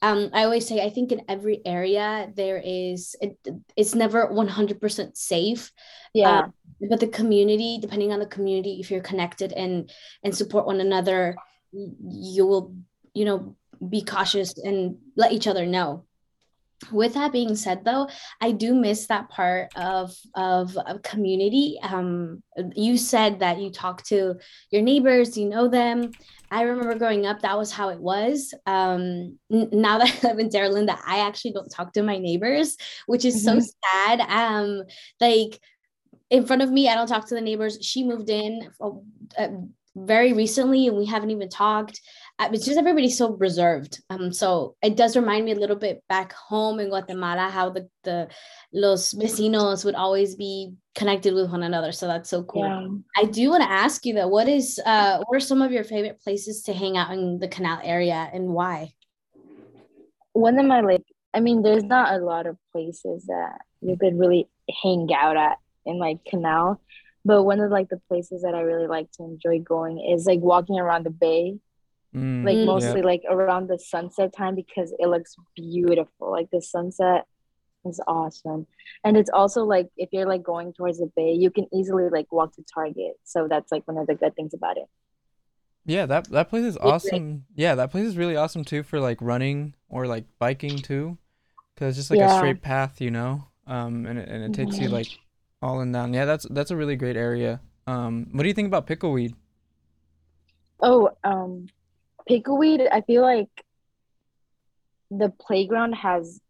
um 0.04 0.30
I 0.34 0.44
always 0.44 0.68
say 0.68 0.84
I 0.84 0.90
think 0.92 1.12
in 1.12 1.22
every 1.28 1.62
area 1.66 2.30
there 2.36 2.62
is 2.64 3.16
it, 3.22 3.38
it's 3.76 3.96
never 3.96 4.28
100% 4.28 5.18
safe 5.18 5.72
Yeah. 6.14 6.44
but 6.92 7.00
the 7.00 7.08
community 7.08 7.80
depending 7.82 8.12
on 8.12 8.20
the 8.20 8.28
community 8.36 8.78
if 8.82 8.92
you're 8.92 9.10
connected 9.12 9.52
and 9.54 9.90
and 10.24 10.36
support 10.36 10.68
one 10.68 10.82
another 10.82 11.36
you 11.72 12.46
will 12.46 12.76
you 13.16 13.26
know 13.26 13.56
be 13.96 14.02
cautious 14.04 14.54
and 14.58 14.98
let 15.16 15.32
each 15.32 15.48
other 15.48 15.66
know 15.66 16.06
with 16.92 17.14
that 17.14 17.32
being 17.32 17.56
said 17.56 17.84
though 17.86 18.08
i 18.42 18.52
do 18.52 18.74
miss 18.74 19.08
that 19.08 19.30
part 19.30 19.70
of 19.76 20.12
of, 20.36 20.78
of 20.78 21.02
community. 21.02 21.80
Um 21.84 22.44
you 22.76 22.98
said 22.98 23.40
that 23.40 23.60
you 23.60 23.72
talk 23.72 24.04
to 24.06 24.36
your 24.72 24.82
neighbors 24.82 25.38
you 25.38 25.48
know 25.50 25.68
them. 25.68 26.16
I 26.52 26.64
remember 26.64 26.96
growing 26.96 27.26
up 27.26 27.42
that 27.42 27.58
was 27.58 27.72
how 27.72 27.90
it 27.90 28.00
was. 28.00 28.54
Um 28.66 29.40
n- 29.52 29.70
now 29.72 29.98
that 30.00 30.20
i 30.24 30.28
live 30.28 30.40
in 30.40 30.50
Terra 30.50 30.70
Linda, 30.70 30.98
i 31.06 31.20
actually 31.20 31.54
don't 31.54 31.70
talk 31.70 31.94
to 31.94 32.04
my 32.04 32.18
neighbors 32.18 32.78
which 33.06 33.26
is 33.26 33.44
so 33.44 33.58
Mhm. 33.58 33.68
sad. 33.84 34.20
Um 34.22 34.84
like 35.20 35.60
in 36.30 36.46
front 36.46 36.62
of 36.62 36.72
me 36.72 36.88
i 36.90 36.96
don't 36.96 37.08
talk 37.08 37.28
to 37.28 37.36
the 37.36 37.42
neighbors. 37.42 37.78
She 37.82 38.04
moved 38.04 38.30
in 38.30 38.70
uh, 39.38 39.48
very 39.96 40.34
recently 40.34 40.88
and 40.88 40.98
we 40.98 41.06
haven't 41.06 41.30
even 41.32 41.50
talked 41.50 42.02
it's 42.40 42.66
just 42.66 42.78
everybody's 42.78 43.18
so 43.18 43.36
reserved. 43.36 44.02
Um 44.10 44.34
so 44.34 44.76
it 44.82 44.98
does 44.98 45.16
remind 45.16 45.46
me 45.46 45.52
a 45.52 45.60
little 45.60 45.76
bit 45.76 46.04
back 46.10 46.34
home 46.34 46.80
in 46.80 46.90
guatemala 46.90 47.50
how 47.50 47.70
the 47.70 47.88
the 48.04 48.28
los 48.74 49.14
vecinos 49.14 49.86
would 49.86 49.96
always 49.96 50.36
be 50.36 50.74
connected 50.96 51.34
with 51.34 51.50
one 51.52 51.64
another. 51.64 51.92
So 51.92 52.08
that's 52.08 52.30
so 52.30 52.44
cool. 52.44 52.64
Yeah. 53.16 53.24
i 53.24 53.26
do 53.26 53.50
want 53.50 53.64
to 53.64 53.70
ask 53.70 54.06
you 54.06 54.14
though 54.14 54.28
what 54.28 54.48
is 54.48 54.80
uh 54.86 55.20
what 55.26 55.38
are 55.38 55.40
some 55.40 55.62
of 55.62 55.72
your 55.72 55.84
favorite 55.84 56.22
places 56.22 56.64
to 56.64 56.74
hang 56.74 56.98
out 56.98 57.12
in 57.12 57.40
the 57.40 57.48
canal 57.48 57.80
area 57.84 58.30
and 58.34 58.50
why? 58.50 58.94
One 60.34 60.58
of 60.60 60.66
my 60.66 60.82
like 60.82 61.06
I 61.34 61.40
mean, 61.40 61.64
there's 61.64 61.84
not 61.84 62.14
a 62.14 62.24
lot 62.24 62.46
of 62.46 62.58
places 62.72 63.26
that 63.26 63.58
you 63.82 63.98
could 63.98 64.18
really 64.20 64.50
hang 64.84 65.10
out 65.14 65.36
at 65.36 65.58
in 65.86 65.98
like 65.98 66.24
Canal, 66.26 66.80
but 67.26 67.44
one 67.44 67.60
of 67.60 67.72
like 67.72 67.90
the 67.90 68.02
places 68.08 68.44
that 68.44 68.54
I 68.54 68.62
really 68.62 68.88
like 68.88 69.12
to 69.14 69.24
enjoy 69.24 69.60
going 69.60 70.00
is 70.00 70.26
like 70.26 70.40
walking 70.40 70.80
around 70.80 71.06
the 71.06 71.10
bay, 71.10 71.58
Mm, 72.14 72.46
like 72.46 72.66
mostly 72.66 73.02
like 73.02 73.24
around 73.30 73.68
the 73.68 73.80
sunset 73.80 74.34
time 74.36 74.56
because 74.56 74.94
it 75.00 75.08
looks 75.08 75.36
beautiful. 75.56 76.32
Like 76.32 76.50
the 76.52 76.62
sunset 76.62 77.26
is 77.86 78.00
awesome, 78.08 78.68
and 79.04 79.18
it's 79.18 79.30
also 79.34 79.64
like 79.64 79.90
if 79.98 80.10
you're 80.12 80.28
like 80.28 80.44
going 80.44 80.74
towards 80.74 81.00
the 81.00 81.10
bay, 81.16 81.32
you 81.34 81.50
can 81.50 81.68
easily 81.74 82.10
like 82.10 82.32
walk 82.32 82.54
to 82.56 82.64
Target. 82.74 83.14
So 83.24 83.48
that's 83.50 83.72
like 83.72 83.88
one 83.88 83.98
of 83.98 84.08
the 84.08 84.16
good 84.16 84.36
things 84.36 84.54
about 84.54 84.78
it. 84.78 84.88
Yeah, 85.86 86.06
that 86.06 86.30
that 86.30 86.50
place 86.50 86.64
is 86.66 86.76
It's 86.76 86.86
like- 86.86 86.94
awesome. 86.94 87.46
Yeah, 87.56 87.76
that 87.76 87.92
place 87.92 88.06
is 88.06 88.16
really 88.16 88.36
awesome 88.36 88.64
too 88.64 88.84
for 88.84 89.00
like 89.00 89.20
running 89.22 89.74
or 89.90 90.06
like 90.08 90.26
biking 90.40 90.78
too, 90.78 91.18
because 91.74 91.98
it's 91.98 92.08
just 92.08 92.12
like 92.12 92.20
a 92.30 92.36
straight 92.38 92.62
path, 92.62 93.02
you 93.02 93.12
know. 93.12 93.46
Um, 93.66 94.06
and 94.06 94.20
it, 94.20 94.30
and 94.30 94.44
it 94.44 94.54
takes 94.54 94.78
you 94.80 94.88
Mhm. 94.90 94.92
like 94.94 95.08
all 95.62 95.80
and 95.82 95.92
down. 95.92 96.14
Yeah, 96.14 96.26
that's 96.26 96.46
that's 96.52 96.70
a 96.72 96.76
really 96.78 96.96
great 96.96 97.18
area. 97.18 97.60
Um, 97.88 98.28
what 98.34 98.44
do 98.44 98.48
you 98.48 98.54
think 98.54 98.68
about 98.68 98.86
pickleweed? 98.88 99.34
Oh, 100.80 101.10
um, 101.24 101.68
pickleweed, 102.28 102.82
I 102.92 103.02
feel 103.02 103.22
like 103.22 103.50
the 105.12 105.30
playground 105.30 105.94
has 105.94 106.42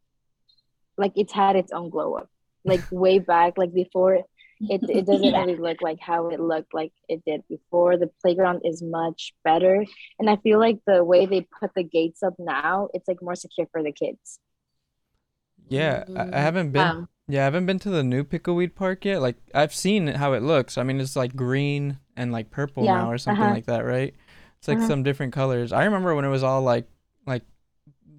like 0.97 1.13
it's 1.15 1.33
had 1.33 1.55
its 1.55 1.71
own 1.71 1.89
glow 1.89 2.15
up. 2.15 2.29
Like 2.65 2.85
way 2.91 3.19
back, 3.19 3.57
like 3.57 3.73
before 3.73 4.15
it 4.69 4.81
it 4.87 5.05
doesn't 5.05 5.33
Yeah. 5.33 5.33
really 5.33 5.55
look 5.57 5.81
like 5.81 5.99
how 5.99 6.29
it 6.29 6.39
looked 6.39 6.73
like 6.73 6.91
it 7.09 7.23
did 7.25 7.41
before. 7.49 7.97
The 7.97 8.09
playground 8.21 8.61
is 8.63 8.81
much 8.81 9.33
better. 9.43 9.85
And 10.19 10.29
I 10.29 10.37
feel 10.37 10.59
like 10.59 10.79
the 10.87 11.03
way 11.03 11.25
they 11.25 11.47
put 11.59 11.71
the 11.75 11.83
gates 11.83 12.23
up 12.23 12.35
now, 12.39 12.89
it's 12.93 13.07
like 13.07 13.21
more 13.21 13.35
secure 13.35 13.67
for 13.71 13.83
the 13.83 13.91
kids. 13.91 14.39
Yeah, 15.69 16.03
I, 16.15 16.27
I 16.33 16.39
Mm, 16.39 16.41
haven't 16.41 16.71
been. 16.71 16.93
Wow. 16.93 17.07
Yeah, 17.27 17.41
I 17.41 17.43
haven't 17.45 17.65
been 17.65 17.79
to 17.79 17.89
the 17.89 18.03
new 18.03 18.23
pickleweed 18.23 18.75
park 18.75 19.05
yet. 19.05 19.21
Like 19.21 19.37
I've 19.53 19.73
seen 19.73 20.07
how 20.07 20.33
it 20.33 20.43
looks. 20.43 20.77
I 20.77 20.83
mean, 20.83 20.99
it's 20.99 21.15
like 21.15 21.35
green 21.35 21.99
and 22.17 22.31
like 22.31 22.51
purple 22.51 22.87
Yeah, 22.87 22.89
now 22.89 23.09
or 23.09 23.17
something 23.17 23.47
uh-huh. 23.47 23.49
like 23.49 23.65
that, 23.65 23.79
right? 23.85 24.13
It's 24.63 24.69
like 24.69 24.81
Uh-huh. 24.81 24.81
some 24.81 25.03
different 25.03 25.33
colors. 25.33 25.73
I 25.73 25.85
remember 25.85 26.15
when 26.15 26.25
it 26.25 26.29
was 26.29 26.43
all 26.43 26.63
like 26.63 26.87
like 27.27 27.43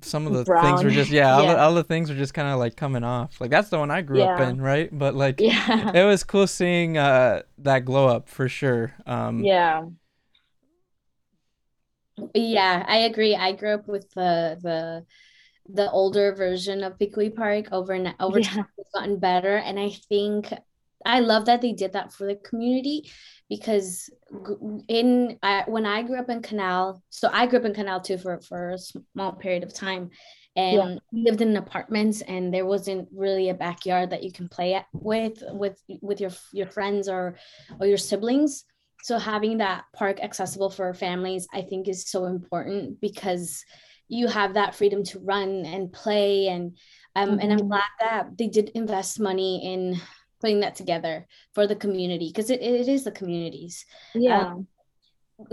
some 0.02 0.26
of 0.26 0.32
the 0.34 0.46
things 0.46 0.84
were 0.84 0.90
just 0.92 1.10
yeah, 1.10 1.34
all 1.34 1.46
the, 1.46 1.58
all 1.58 1.74
the 1.74 1.84
things 1.84 2.10
were 2.10 2.16
just 2.16 2.34
kind 2.34 2.48
of 2.48 2.58
like 2.58 2.76
coming 2.76 3.04
off. 3.04 3.40
Like 3.40 3.50
that's 3.50 3.70
the 3.70 3.78
one 3.78 3.90
I 3.90 4.02
grew 4.02 4.24
up 4.24 4.40
in, 4.40 4.60
right? 4.60 4.90
But 4.96 5.14
like 5.14 5.44
Yeah. 5.44 5.92
it 5.92 6.04
was 6.04 6.24
cool 6.24 6.46
seeing 6.46 6.98
uh 6.98 7.42
that 7.58 7.84
glow 7.86 8.08
up 8.08 8.28
for 8.28 8.48
sure. 8.48 8.94
Um 9.06 9.48
Yeah. 9.48 9.84
Yeah, 12.34 12.84
I 12.86 12.98
agree. 12.98 13.34
I 13.34 13.52
grew 13.52 13.74
up 13.74 13.88
with 13.88 14.08
the 14.14 14.58
the 14.62 15.06
the 15.68 15.90
older 15.90 16.34
version 16.34 16.84
of 16.84 16.98
Pickleweed 16.98 17.36
Park. 17.36 17.66
Over 17.72 17.92
and 17.94 18.14
over 18.20 18.40
Yeah. 18.40 18.42
time, 18.42 18.66
it's 18.78 18.90
gotten 18.94 19.18
better, 19.18 19.56
and 19.56 19.78
I 19.80 19.90
think 19.90 20.52
I 21.04 21.20
love 21.20 21.46
that 21.46 21.60
they 21.60 21.72
did 21.72 21.92
that 21.92 22.12
for 22.12 22.26
the 22.26 22.36
community 22.36 23.10
because 23.48 24.10
in 24.88 25.38
I, 25.42 25.64
when 25.66 25.86
I 25.86 26.02
grew 26.02 26.18
up 26.18 26.30
in 26.30 26.42
Canal, 26.42 27.02
so 27.10 27.28
I 27.32 27.46
grew 27.46 27.58
up 27.58 27.64
in 27.66 27.74
Canal 27.74 28.00
too 28.00 28.18
for 28.18 28.40
for 28.40 28.70
a 28.70 28.78
small 28.78 29.32
period 29.32 29.62
of 29.62 29.74
time, 29.74 30.10
and 30.56 31.00
we 31.12 31.22
lived 31.22 31.42
in 31.42 31.56
apartments, 31.56 32.22
and 32.22 32.52
there 32.52 32.66
wasn't 32.66 33.08
really 33.14 33.50
a 33.50 33.54
backyard 33.54 34.10
that 34.10 34.22
you 34.22 34.32
can 34.32 34.48
play 34.48 34.74
at, 34.74 34.86
with 34.92 35.42
with 35.48 35.78
with 36.00 36.20
your 36.20 36.30
your 36.52 36.66
friends 36.68 37.08
or 37.08 37.36
or 37.80 37.86
your 37.86 37.98
siblings. 37.98 38.64
So 39.02 39.18
having 39.18 39.58
that 39.58 39.84
park 39.94 40.20
accessible 40.22 40.70
for 40.70 40.94
families, 40.94 41.46
I 41.52 41.62
think, 41.62 41.88
is 41.88 42.08
so 42.08 42.24
important 42.24 43.00
because 43.00 43.62
you 44.08 44.28
have 44.28 44.54
that 44.54 44.74
freedom 44.74 45.02
to 45.04 45.18
run 45.18 45.64
and 45.66 45.92
play, 45.92 46.48
and 46.48 46.76
um, 47.14 47.38
and 47.38 47.52
I'm 47.52 47.58
Mhm. 47.60 47.68
glad 47.68 47.90
that 48.00 48.38
they 48.38 48.48
did 48.48 48.70
invest 48.70 49.20
money 49.20 49.72
in 49.72 50.00
putting 50.44 50.60
that 50.60 50.76
together 50.76 51.26
for 51.54 51.66
the 51.66 51.74
community 51.74 52.28
because 52.28 52.50
it, 52.50 52.60
it 52.60 52.86
is 52.86 53.02
the 53.02 53.10
communities. 53.10 53.86
Yeah. 54.14 54.56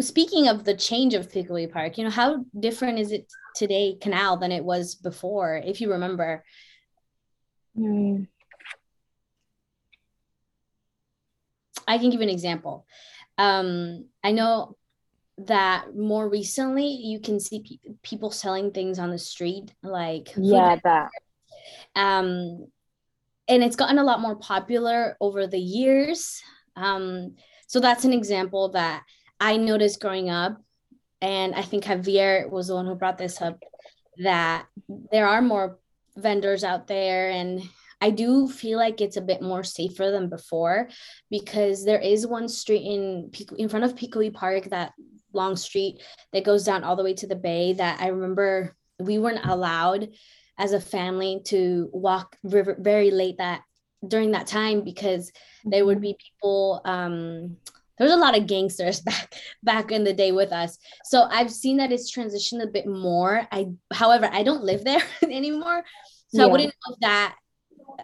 Speaking 0.01 0.49
of 0.49 0.65
the 0.65 0.75
change 0.75 1.13
of 1.13 1.31
Pickleweed 1.31 1.71
Park, 1.71 1.97
you 1.97 2.03
know 2.03 2.09
how 2.09 2.43
different 2.59 2.99
is 2.99 3.13
it 3.13 3.31
today, 3.55 3.95
Canal, 4.01 4.35
than 4.35 4.51
it 4.51 4.65
was 4.65 4.95
before, 4.95 5.55
if 5.55 5.79
you 5.79 5.93
remember? 5.93 6.43
Mm. 7.79 8.27
I 11.87 11.97
can 11.97 12.09
give 12.09 12.19
an 12.19 12.27
example. 12.27 12.85
Um, 13.37 14.07
I 14.21 14.33
know 14.33 14.75
that 15.37 15.95
more 15.95 16.27
recently 16.27 16.87
you 16.87 17.21
can 17.21 17.39
see 17.39 17.61
pe- 17.61 17.93
people 18.03 18.29
selling 18.29 18.71
things 18.71 18.99
on 18.99 19.09
the 19.09 19.17
street, 19.17 19.73
like 19.83 20.33
Yeah, 20.35 20.75
that. 20.83 21.09
um 21.95 22.67
and 23.51 23.63
it's 23.63 23.75
gotten 23.75 23.99
a 23.99 24.03
lot 24.03 24.21
more 24.21 24.35
popular 24.37 25.17
over 25.19 25.45
the 25.45 25.59
years. 25.59 26.41
Um 26.75 27.35
so 27.71 27.79
that's 27.79 28.03
an 28.03 28.11
example 28.11 28.69
that 28.69 29.03
i 29.39 29.55
noticed 29.55 30.01
growing 30.01 30.29
up 30.29 30.61
and 31.21 31.55
i 31.55 31.61
think 31.61 31.85
javier 31.85 32.49
was 32.49 32.67
the 32.67 32.75
one 32.75 32.85
who 32.85 32.95
brought 32.95 33.17
this 33.17 33.41
up 33.41 33.57
that 34.17 34.65
there 35.11 35.25
are 35.25 35.41
more 35.41 35.79
vendors 36.17 36.65
out 36.65 36.87
there 36.87 37.29
and 37.29 37.61
i 38.01 38.09
do 38.09 38.49
feel 38.49 38.77
like 38.77 38.99
it's 38.99 39.15
a 39.15 39.27
bit 39.31 39.41
more 39.41 39.63
safer 39.63 40.11
than 40.11 40.27
before 40.27 40.89
because 41.29 41.85
there 41.85 42.01
is 42.01 42.27
one 42.27 42.49
street 42.49 42.83
in 42.83 43.31
in 43.57 43.69
front 43.69 43.85
of 43.85 43.95
Pickleweed 43.95 44.33
Park 44.33 44.65
that 44.65 44.91
long 45.33 45.55
street 45.55 46.01
that 46.33 46.43
goes 46.43 46.65
down 46.65 46.83
all 46.83 46.97
the 46.97 47.03
way 47.05 47.13
to 47.13 47.27
the 47.27 47.37
bay 47.49 47.71
that 47.71 48.01
i 48.01 48.07
remember 48.07 48.75
we 48.99 49.17
weren't 49.17 49.45
allowed 49.45 50.09
as 50.61 50.73
a 50.73 50.79
family 50.79 51.41
to 51.43 51.89
walk 51.91 52.37
river 52.43 52.77
very 52.79 53.09
late 53.09 53.37
that 53.39 53.63
during 54.07 54.31
that 54.31 54.45
time 54.45 54.83
because 54.83 55.31
there 55.65 55.85
would 55.85 55.99
be 55.99 56.15
people 56.27 56.81
um 56.85 57.57
there 57.97 58.05
was 58.05 58.13
a 58.13 58.23
lot 58.25 58.37
of 58.37 58.45
gangsters 58.45 58.99
back 59.09 59.35
back 59.63 59.91
in 59.91 60.03
the 60.03 60.13
day 60.13 60.31
with 60.31 60.51
us. 60.51 60.77
So 61.03 61.27
i've 61.31 61.51
seen 61.51 61.77
that 61.77 61.91
it's 61.91 62.15
transitioned 62.15 62.63
a 62.63 62.67
bit 62.77 62.85
more. 62.85 63.47
I 63.51 63.69
however 63.91 64.29
i 64.31 64.43
don't 64.43 64.63
live 64.63 64.83
there 64.83 65.03
anymore. 65.23 65.83
So 66.27 66.43
i 66.43 66.51
wouldn't 66.51 66.73
know 66.73 66.93
if 66.93 66.99
that 66.99 67.35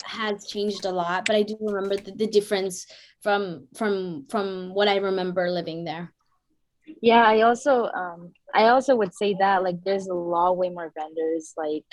has 0.04 0.46
changed 0.46 0.86
a 0.86 0.92
lot 0.92 1.26
but 1.26 1.36
i 1.36 1.42
do 1.44 1.58
remember 1.62 1.96
the, 1.96 2.12
the 2.12 2.28
difference 2.28 2.86
from 3.22 3.68
from 3.76 4.26
from 4.30 4.74
what 4.74 4.88
i 4.88 4.98
remember 4.98 5.50
living 5.50 5.84
there. 5.84 6.12
Yeah, 7.02 7.24
I 7.24 7.42
also 7.42 7.86
um 8.02 8.32
I 8.54 8.70
also 8.70 8.96
would 8.96 9.14
say 9.14 9.36
that 9.40 9.64
like 9.64 9.84
there's 9.84 10.08
a 10.08 10.14
lot 10.14 10.58
way 10.58 10.70
more 10.70 10.92
vendors. 10.98 11.54
Like 11.58 11.86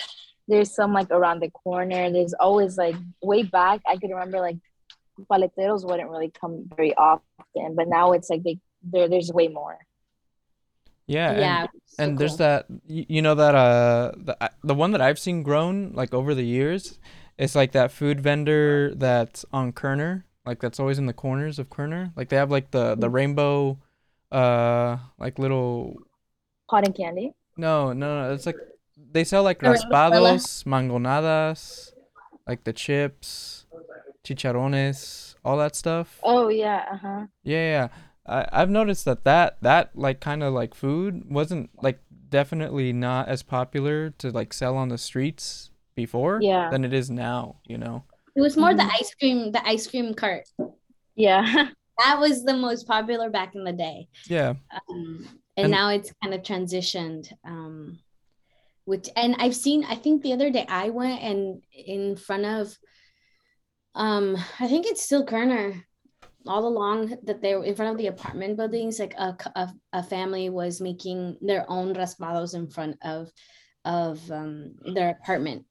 there's 0.47 0.73
some 0.73 0.93
like 0.93 1.11
around 1.11 1.41
the 1.41 1.49
corner. 1.51 2.11
There's 2.11 2.33
always 2.33 2.77
like 2.77 2.95
way 3.21 3.43
back 3.43 3.81
I 3.87 3.97
could 3.97 4.09
remember 4.11 4.39
like 4.39 4.57
paleteros 5.31 5.85
wouldn't 5.85 6.09
really 6.09 6.31
come 6.31 6.65
very 6.75 6.93
often, 6.95 7.75
but 7.75 7.87
now 7.87 8.13
it's 8.13 8.29
like 8.29 8.43
they 8.43 8.59
there 8.83 9.07
there's 9.07 9.31
way 9.31 9.47
more. 9.47 9.77
yeah, 11.07 11.31
and 11.31 11.39
yeah 11.39 11.67
so 11.85 12.03
and 12.03 12.17
there's 12.17 12.37
that 12.37 12.65
you 12.87 13.21
know 13.21 13.35
that 13.35 13.55
uh 13.55 14.11
the 14.17 14.51
the 14.63 14.75
one 14.75 14.91
that 14.91 15.01
I've 15.01 15.19
seen 15.19 15.43
grown 15.43 15.91
like 15.93 16.13
over 16.13 16.35
the 16.35 16.43
years, 16.43 16.99
it's 17.37 17.55
like 17.55 17.71
that 17.73 17.91
food 17.91 18.19
vendor 18.21 18.93
that's 18.95 19.45
on 19.53 19.71
Kerner, 19.71 20.25
like 20.45 20.59
that's 20.59 20.79
always 20.79 20.97
in 20.99 21.05
the 21.05 21.13
corners 21.13 21.59
of 21.59 21.69
Kerner. 21.69 22.11
Like 22.15 22.29
they 22.29 22.35
have 22.37 22.51
like 22.51 22.71
the 22.71 22.95
the 22.95 23.09
rainbow 23.09 23.79
uh 24.31 24.97
like 25.17 25.39
little 25.39 25.95
Cotton 26.69 26.93
candy. 26.93 27.33
no, 27.57 27.93
no, 27.93 28.27
no, 28.27 28.33
it's 28.33 28.45
like 28.45 28.57
they 28.97 29.23
sell 29.23 29.43
like 29.43 29.59
The 29.59 29.71
rainbow 29.71 29.79
Stella? 29.79 30.33
raspados, 30.35 30.63
mangonadas, 30.65 31.93
like 32.47 32.63
the 32.63 32.73
chips, 32.73 33.65
chicharrones, 34.23 35.35
all 35.43 35.57
that 35.57 35.75
stuff. 35.75 36.19
Oh 36.23 36.49
yeah, 36.49 36.85
uh-huh. 36.91 37.25
Yeah, 37.43 37.65
yeah. 37.71 37.87
I 38.27 38.47
I've 38.51 38.69
noticed 38.69 39.05
that 39.05 39.23
that 39.23 39.57
that 39.61 39.91
like 39.95 40.19
kind 40.19 40.43
of 40.43 40.53
like 40.53 40.73
food 40.73 41.23
wasn't 41.29 41.69
like 41.81 41.99
definitely 42.29 42.91
not 42.93 43.27
as 43.27 43.43
popular 43.43 44.09
to 44.17 44.31
like 44.31 44.53
sell 44.53 44.75
on 44.77 44.89
the 44.89 44.97
streets 44.97 45.71
before 45.95 46.39
Yeah. 46.41 46.69
than 46.69 46.83
it 46.83 46.93
is 46.93 47.09
now, 47.09 47.57
you 47.65 47.77
know. 47.77 48.03
it 48.35 48.41
was 48.41 48.57
more 48.57 48.73
the 48.73 48.83
Mhm. 48.83 48.99
ice 48.99 49.15
cream 49.15 49.51
the 49.53 49.65
ice 49.65 49.87
cream 49.87 50.13
cart 50.13 50.43
Yeah. 51.15 51.69
that 52.03 52.19
was 52.19 52.43
the 52.43 52.53
most 52.53 52.85
popular 52.85 53.29
back 53.29 53.55
in 53.55 53.63
the 53.63 53.71
day 53.71 54.09
Yeah. 54.27 54.55
um, 54.89 55.39
and, 55.55 55.65
And- 55.65 55.71
now 55.71 55.87
it's 55.89 56.11
kind 56.21 56.33
of 56.33 56.41
transitioned 56.41 57.31
um, 57.45 57.99
which 58.85 59.09
and 59.15 59.35
i've 59.39 59.55
seen 59.55 59.83
i 59.85 59.95
think 59.95 60.21
the 60.21 60.33
other 60.33 60.49
day 60.49 60.65
i 60.69 60.89
went 60.89 61.21
and 61.21 61.61
in 61.73 62.15
front 62.15 62.45
of 62.45 62.77
um 63.95 64.35
i 64.59 64.67
think 64.67 64.85
it's 64.85 65.01
still 65.03 65.25
kerner 65.25 65.73
all 66.47 66.67
along 66.67 67.15
that 67.23 67.41
they 67.41 67.55
were 67.55 67.65
in 67.65 67.75
front 67.75 67.91
of 67.91 67.97
the 67.97 68.07
apartment 68.07 68.57
buildings 68.57 68.99
like 68.99 69.15
a, 69.17 69.35
a, 69.55 69.73
a 69.93 70.03
family 70.03 70.49
was 70.49 70.81
making 70.81 71.37
their 71.41 71.65
own 71.69 71.93
raspados 71.95 72.55
in 72.55 72.67
front 72.67 72.97
of 73.03 73.29
of 73.85 74.19
um, 74.31 74.73
their 74.95 75.11
apartment 75.11 75.65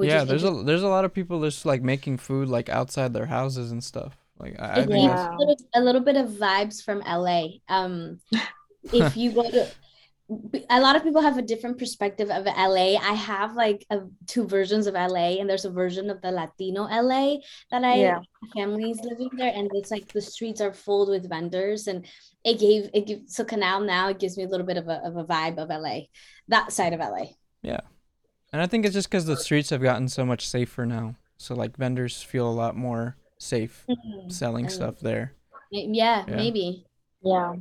Yeah, 0.00 0.24
there's 0.24 0.44
a 0.44 0.50
there's 0.50 0.82
a 0.82 0.88
lot 0.88 1.04
of 1.04 1.14
people 1.14 1.40
just 1.42 1.64
like 1.64 1.82
making 1.82 2.18
food 2.18 2.48
like 2.48 2.68
outside 2.68 3.12
their 3.12 3.26
houses 3.26 3.70
and 3.72 3.82
stuff. 3.82 4.16
Like 4.38 4.60
I, 4.60 4.82
I 4.82 4.86
think 4.86 4.90
Yeah. 5.02 5.28
a 5.38 5.40
little, 5.40 5.56
a 5.74 5.80
little 5.80 6.00
bit 6.00 6.16
of 6.16 6.30
vibes 6.30 6.82
from 6.82 7.02
LA. 7.02 7.60
Um, 7.68 8.20
if 8.92 9.16
you 9.16 9.32
go 9.32 9.42
to 9.42 9.72
a 10.70 10.80
lot 10.80 10.96
of 10.96 11.02
people 11.02 11.20
have 11.20 11.36
a 11.36 11.42
different 11.42 11.78
perspective 11.78 12.30
of 12.30 12.46
LA. 12.46 12.96
I 12.96 13.12
have 13.12 13.54
like 13.54 13.84
a, 13.90 14.00
two 14.26 14.46
versions 14.46 14.86
of 14.86 14.94
LA, 14.94 15.36
and 15.38 15.48
there's 15.48 15.66
a 15.66 15.70
version 15.70 16.08
of 16.08 16.22
the 16.22 16.30
Latino 16.30 16.84
LA 16.84 17.36
that 17.70 17.84
I 17.84 17.96
Yeah. 17.96 18.20
families 18.54 18.98
living 19.02 19.28
there, 19.36 19.52
and 19.54 19.70
it's 19.74 19.90
like 19.90 20.08
the 20.12 20.22
streets 20.22 20.60
are 20.62 20.72
filled 20.72 21.10
with 21.10 21.28
vendors, 21.28 21.86
and 21.88 22.06
it 22.42 22.58
gave 22.58 22.88
it 22.94 23.06
gives 23.06 23.36
so 23.36 23.44
Canal 23.44 23.80
now 23.80 24.08
it 24.08 24.18
gives 24.18 24.38
me 24.38 24.44
a 24.44 24.48
little 24.48 24.66
bit 24.66 24.78
of 24.78 24.88
a 24.88 25.02
of 25.04 25.16
a 25.16 25.24
vibe 25.24 25.58
of 25.58 25.68
LA, 25.68 26.06
that 26.48 26.72
side 26.72 26.94
of 26.94 27.00
LA. 27.00 27.26
Yeah. 27.62 27.80
And 28.52 28.62
I 28.62 28.66
think 28.66 28.86
it's 28.86 28.94
just 28.94 29.10
because 29.10 29.26
the 29.26 29.36
streets 29.36 29.70
have 29.70 29.82
gotten 29.82 30.08
so 30.08 30.24
much 30.24 30.46
safer 30.46 30.86
now. 30.86 31.16
So 31.36 31.54
like 31.54 31.76
vendors 31.76 32.22
feel 32.22 32.48
a 32.48 32.52
lot 32.52 32.76
more 32.76 33.16
safe 33.36 33.84
mm-hmm. 33.88 34.30
selling 34.30 34.66
And- 34.66 34.72
stuff 34.72 35.00
there. 35.00 35.34
Yeah, 35.70 36.24
Yeah. 36.26 36.36
maybe. 36.36 36.86
Yeah. 37.22 37.54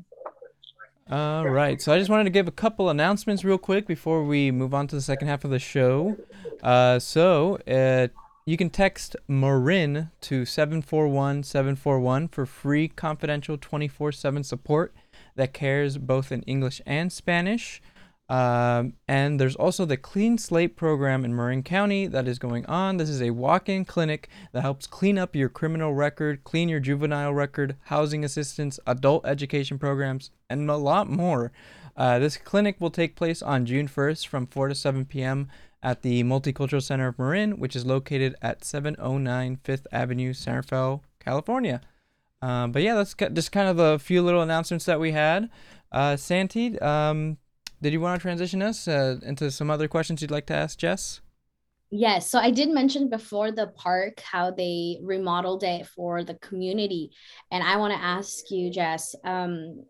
All 1.09 1.47
right. 1.47 1.81
So 1.81 1.93
I 1.93 1.99
just 1.99 2.09
wanted 2.09 2.23
to 2.25 2.29
give 2.29 2.47
a 2.47 2.51
couple 2.51 2.89
announcements 2.89 3.43
real 3.43 3.57
quick 3.57 3.85
before 3.85 4.23
we 4.23 4.51
move 4.51 4.73
on 4.73 4.87
to 4.87 4.95
the 4.95 5.01
second 5.01 5.27
half 5.27 5.43
of 5.43 5.51
the 5.51 5.59
show. 5.59 6.17
Uh, 6.61 6.97
so 6.97 7.57
uh, 7.67 8.07
you 8.45 8.55
can 8.55 8.69
text 8.69 9.15
Marin 9.27 10.11
to 10.21 10.45
741 10.45 11.43
741 11.43 12.29
for 12.29 12.45
free 12.45 12.87
confidential 12.87 13.57
24 13.57 14.13
7 14.13 14.43
support 14.43 14.93
that 15.35 15.53
cares 15.53 15.97
both 15.97 16.31
in 16.31 16.41
English 16.43 16.81
and 16.85 17.11
Spanish. 17.11 17.81
Um, 18.33 18.93
and 19.07 19.39
there's 19.39 19.55
also 19.55 19.85
the 19.85 19.95
Clean 19.95 20.39
Slate 20.39 20.75
program 20.75 21.23
in 21.23 21.35
Marin 21.35 21.61
County 21.61 22.07
that 22.07 22.27
is 22.27 22.39
going 22.39 22.65
on. 22.65 22.97
This 22.97 23.09
is 23.09 23.21
a 23.21 23.29
walk 23.29 23.69
in 23.69 23.85
clinic 23.85 24.27
that 24.53 24.61
helps 24.61 24.87
clean 24.87 25.19
up 25.19 25.35
your 25.35 25.49
criminal 25.49 25.93
record, 25.93 26.43
clean 26.43 26.67
your 26.67 26.79
juvenile 26.79 27.31
record, 27.31 27.75
housing 27.83 28.25
assistance, 28.25 28.79
adult 28.87 29.23
education 29.27 29.77
programs, 29.77 30.31
and 30.49 30.67
a 30.67 30.77
lot 30.77 31.07
more. 31.07 31.51
Uh, 31.95 32.17
this 32.17 32.37
clinic 32.37 32.81
will 32.81 32.89
take 32.89 33.15
place 33.15 33.43
on 33.43 33.67
June 33.67 33.87
1st 33.87 34.25
from 34.25 34.47
4 34.47 34.69
to 34.69 34.73
7 34.73 35.05
p.m. 35.05 35.47
at 35.83 36.01
the 36.01 36.23
Multicultural 36.23 36.81
Center 36.81 37.09
of 37.09 37.19
Marin, 37.19 37.59
which 37.59 37.75
is 37.75 37.85
located 37.85 38.35
at 38.41 38.65
709 38.65 39.59
Fifth 39.63 39.85
Avenue, 39.91 40.33
San 40.33 40.55
Rafael, 40.55 41.03
California. 41.19 41.81
Um, 42.41 42.71
but 42.71 42.81
yeah, 42.81 42.95
that's 42.95 43.13
just 43.13 43.51
kind 43.51 43.69
of 43.69 43.77
a 43.77 43.99
few 43.99 44.23
little 44.23 44.41
announcements 44.41 44.85
that 44.85 44.99
we 44.99 45.11
had. 45.11 45.51
Uh, 45.91 46.15
Santi, 46.15 46.79
um, 46.79 47.37
did 47.83 47.93
you 47.93 47.99
want 47.99 48.19
to 48.19 48.21
transition 48.21 48.61
us 48.61 48.87
uh, 48.87 49.17
into 49.23 49.51
some 49.51 49.69
other 49.69 49.87
questions 49.87 50.21
you'd 50.21 50.31
like 50.31 50.45
to 50.47 50.53
ask 50.53 50.77
Jess? 50.79 51.19
Yes, 51.91 52.27
so 52.27 52.39
I 52.39 52.49
did 52.49 52.69
mention 52.69 53.09
before 53.09 53.51
the 53.51 53.67
park 53.67 54.19
how 54.21 54.49
they 54.49 54.97
remodeled 55.03 55.63
it 55.63 55.85
for 55.85 56.23
the 56.23 56.33
community. 56.35 57.11
And 57.51 57.61
I 57.61 57.75
want 57.77 57.93
to 57.93 58.01
ask 58.01 58.49
you, 58.49 58.71
Jess, 58.71 59.13
um, 59.23 59.83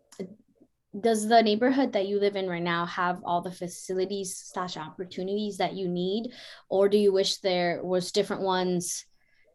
does 1.00 1.26
the 1.26 1.40
neighborhood 1.40 1.92
that 1.92 2.06
you 2.06 2.20
live 2.20 2.36
in 2.36 2.48
right 2.48 2.62
now 2.62 2.84
have 2.86 3.22
all 3.24 3.40
the 3.40 3.50
facilities 3.50 4.36
slash 4.52 4.76
opportunities 4.76 5.56
that 5.58 5.74
you 5.74 5.88
need, 5.88 6.32
or 6.68 6.88
do 6.88 6.98
you 6.98 7.12
wish 7.12 7.38
there 7.38 7.80
was 7.82 8.12
different 8.12 8.42
ones 8.42 9.06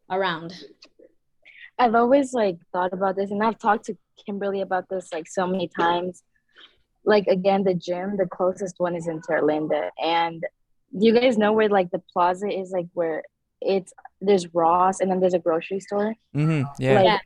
around? 0.10 0.55
I've 1.77 1.96
always 1.96 2.34
like 2.34 2.58
thought 2.72 2.93
about 2.93 3.15
this 3.15 3.31
and 3.31 3.43
I've 3.43 3.60
talked 3.60 3.86
to 3.86 3.98
Kimberly 4.25 4.62
about 4.62 4.89
this 4.89 5.13
like 5.13 5.27
so 5.27 5.46
many 5.46 5.69
times. 5.69 6.24
Like 7.13 7.27
again, 7.27 7.63
the 7.63 7.73
gym, 7.87 8.17
the 8.17 8.29
closest 8.37 8.75
one 8.85 8.95
is 8.95 9.07
in 9.07 9.21
Terra 9.21 9.43
Linda. 9.45 9.83
And 10.01 10.45
you 10.91 11.11
guys 11.19 11.37
know 11.37 11.53
where 11.53 11.69
like 11.69 11.89
the 11.91 12.03
plaza 12.13 12.47
is 12.47 12.71
like 12.71 12.87
where 12.93 13.23
it's 13.61 13.91
there's 14.21 14.53
Ross 14.53 14.99
and 14.99 15.09
then 15.09 15.19
there's 15.19 15.33
a 15.33 15.45
grocery 15.47 15.81
store. 15.87 16.13
Mm-hmm. 16.35 16.63
Yeah. 16.83 16.95
Like 16.95 17.05
Yeah. 17.05 17.19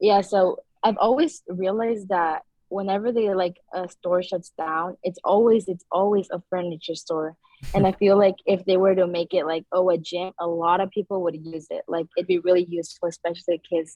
yeah, 0.00 0.20
so 0.32 0.58
I've 0.82 0.98
always 0.98 1.42
realized 1.48 2.08
that 2.08 2.42
whenever 2.68 3.12
they 3.12 3.32
like 3.34 3.56
a 3.72 3.88
store 3.88 4.22
shuts 4.22 4.50
down, 4.58 4.96
it's 5.02 5.20
always 5.24 5.68
it's 5.68 5.84
always 5.90 6.26
a 6.32 6.42
furniture 6.50 6.94
store. 6.94 7.36
And 7.74 7.86
I 7.86 7.92
feel 7.92 8.18
like 8.18 8.34
if 8.44 8.64
they 8.64 8.76
were 8.76 8.94
to 8.94 9.06
make 9.06 9.32
it 9.32 9.46
like 9.46 9.64
oh 9.72 9.88
a 9.90 9.98
gym, 9.98 10.32
a 10.40 10.46
lot 10.46 10.80
of 10.80 10.90
people 10.90 11.22
would 11.22 11.36
use 11.54 11.66
it. 11.70 11.84
Like 11.88 12.06
it'd 12.16 12.26
be 12.34 12.40
really 12.40 12.66
useful, 12.68 13.08
especially 13.08 13.60
kids. 13.70 13.90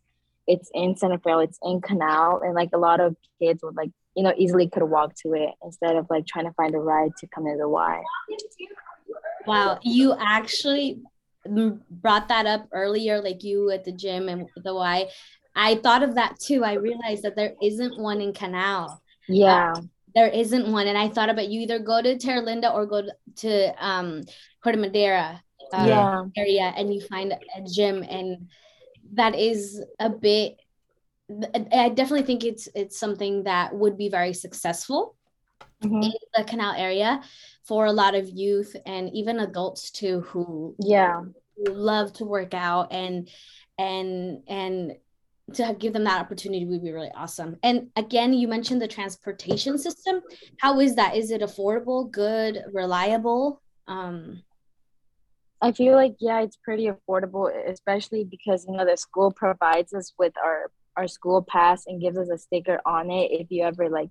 It's 0.46 0.70
in 0.72 0.96
Santa 0.96 1.18
Fe, 1.18 1.44
it's 1.44 1.58
in 1.62 1.80
Canal, 1.80 2.40
and 2.44 2.54
like 2.54 2.70
a 2.72 2.78
lot 2.78 3.00
of 3.00 3.16
kids 3.40 3.60
would 3.62 3.76
like 3.76 3.90
you 4.14 4.22
know 4.22 4.32
easily 4.36 4.68
could 4.68 4.82
walk 4.82 5.14
to 5.22 5.34
it 5.34 5.50
instead 5.64 5.96
of 5.96 6.06
like 6.10 6.26
trying 6.26 6.46
to 6.46 6.52
find 6.52 6.74
a 6.74 6.78
ride 6.78 7.12
to 7.18 7.26
come 7.28 7.44
to 7.44 7.56
the 7.56 7.68
Y. 7.68 8.02
Wow, 9.46 9.78
you 9.82 10.14
actually 10.18 11.00
brought 11.90 12.28
that 12.28 12.46
up 12.46 12.68
earlier, 12.72 13.22
like 13.22 13.42
you 13.42 13.70
at 13.70 13.84
the 13.84 13.92
gym 13.92 14.28
and 14.28 14.46
the 14.56 14.74
Y. 14.74 15.08
I 15.56 15.76
thought 15.76 16.02
of 16.02 16.14
that 16.14 16.38
too. 16.38 16.64
I 16.64 16.74
realized 16.74 17.22
that 17.22 17.36
there 17.36 17.54
isn't 17.62 17.98
one 17.98 18.20
in 18.20 18.32
Canal. 18.32 19.00
Yeah, 19.28 19.74
There 20.14 20.28
isn't 20.28 20.70
one, 20.70 20.86
and 20.86 20.98
I 20.98 21.08
thought 21.08 21.28
about 21.28 21.48
you 21.48 21.60
either 21.60 21.78
go 21.78 22.02
to 22.02 22.18
Terra 22.18 22.40
Linda 22.40 22.70
or 22.70 22.86
go 22.86 23.02
to 23.36 23.84
um 23.84 24.22
Corte 24.62 24.78
Madera 24.78 25.42
uh, 25.72 25.86
yeah, 25.88 26.24
area, 26.36 26.72
and 26.76 26.92
you 26.92 27.00
find 27.00 27.32
a 27.32 27.62
gym, 27.62 28.02
and 28.02 28.48
that 29.14 29.34
is 29.34 29.82
a 29.98 30.10
bit. 30.10 30.56
I 31.72 31.88
definitely 31.90 32.26
think 32.26 32.44
it's 32.44 32.68
it's 32.74 32.98
something 32.98 33.44
that 33.44 33.74
would 33.74 33.96
be 33.96 34.08
very 34.08 34.32
successful 34.32 35.16
Mhm. 35.82 36.04
in 36.04 36.12
the 36.36 36.44
canal 36.44 36.74
area 36.76 37.22
for 37.64 37.86
a 37.86 37.92
lot 37.92 38.14
of 38.14 38.28
youth 38.28 38.76
and 38.84 39.10
even 39.14 39.40
adults 39.40 39.90
too 39.90 40.20
who 40.22 40.74
yeah, 40.78 41.22
who 41.56 41.72
love 41.72 42.12
to 42.14 42.24
work 42.24 42.52
out 42.54 42.92
and 42.92 43.28
and 43.78 44.42
and 44.48 44.96
to 45.54 45.74
give 45.78 45.92
them 45.92 46.04
that 46.04 46.20
opportunity 46.20 46.64
would 46.64 46.82
be 46.82 46.92
really 46.92 47.10
awesome. 47.14 47.56
And 47.62 47.90
again, 47.96 48.32
you 48.32 48.46
mentioned 48.46 48.80
the 48.80 48.88
transportation 48.88 49.78
system. 49.78 50.20
How 50.58 50.78
is 50.80 50.94
that? 50.94 51.16
Is 51.16 51.30
it 51.30 51.42
affordable, 51.42 52.10
good, 52.10 52.62
reliable? 52.72 53.60
Um, 53.88 54.42
I 55.60 55.72
feel 55.72 55.94
like 55.94 56.16
yeah, 56.20 56.40
it's 56.40 56.56
pretty 56.56 56.88
affordable, 56.88 57.50
especially 57.68 58.24
because 58.24 58.64
you 58.66 58.76
know 58.76 58.84
the 58.86 58.96
school 58.96 59.32
provides 59.32 59.92
us 59.92 60.12
with 60.18 60.32
our 60.42 60.70
our 61.00 61.08
school 61.08 61.42
pass 61.42 61.86
and 61.86 62.00
gives 62.04 62.18
us 62.18 62.28
a 62.28 62.38
sticker 62.38 62.78
on 62.84 63.10
it 63.10 63.30
if 63.32 63.46
you 63.50 63.64
ever 63.64 63.88
like 63.88 64.10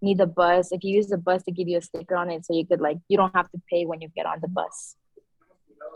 need 0.00 0.18
the 0.18 0.26
bus. 0.26 0.72
If 0.72 0.82
you 0.84 0.94
use 0.96 1.08
the 1.08 1.18
bus 1.18 1.42
to 1.44 1.52
give 1.52 1.68
you 1.68 1.78
a 1.78 1.82
sticker 1.82 2.16
on 2.16 2.30
it, 2.30 2.44
so 2.44 2.54
you 2.54 2.66
could 2.66 2.80
like 2.80 2.98
you 3.08 3.16
don't 3.16 3.34
have 3.36 3.50
to 3.52 3.60
pay 3.70 3.84
when 3.86 4.00
you 4.00 4.08
get 4.16 4.26
on 4.26 4.38
the 4.40 4.48
bus. 4.48 4.96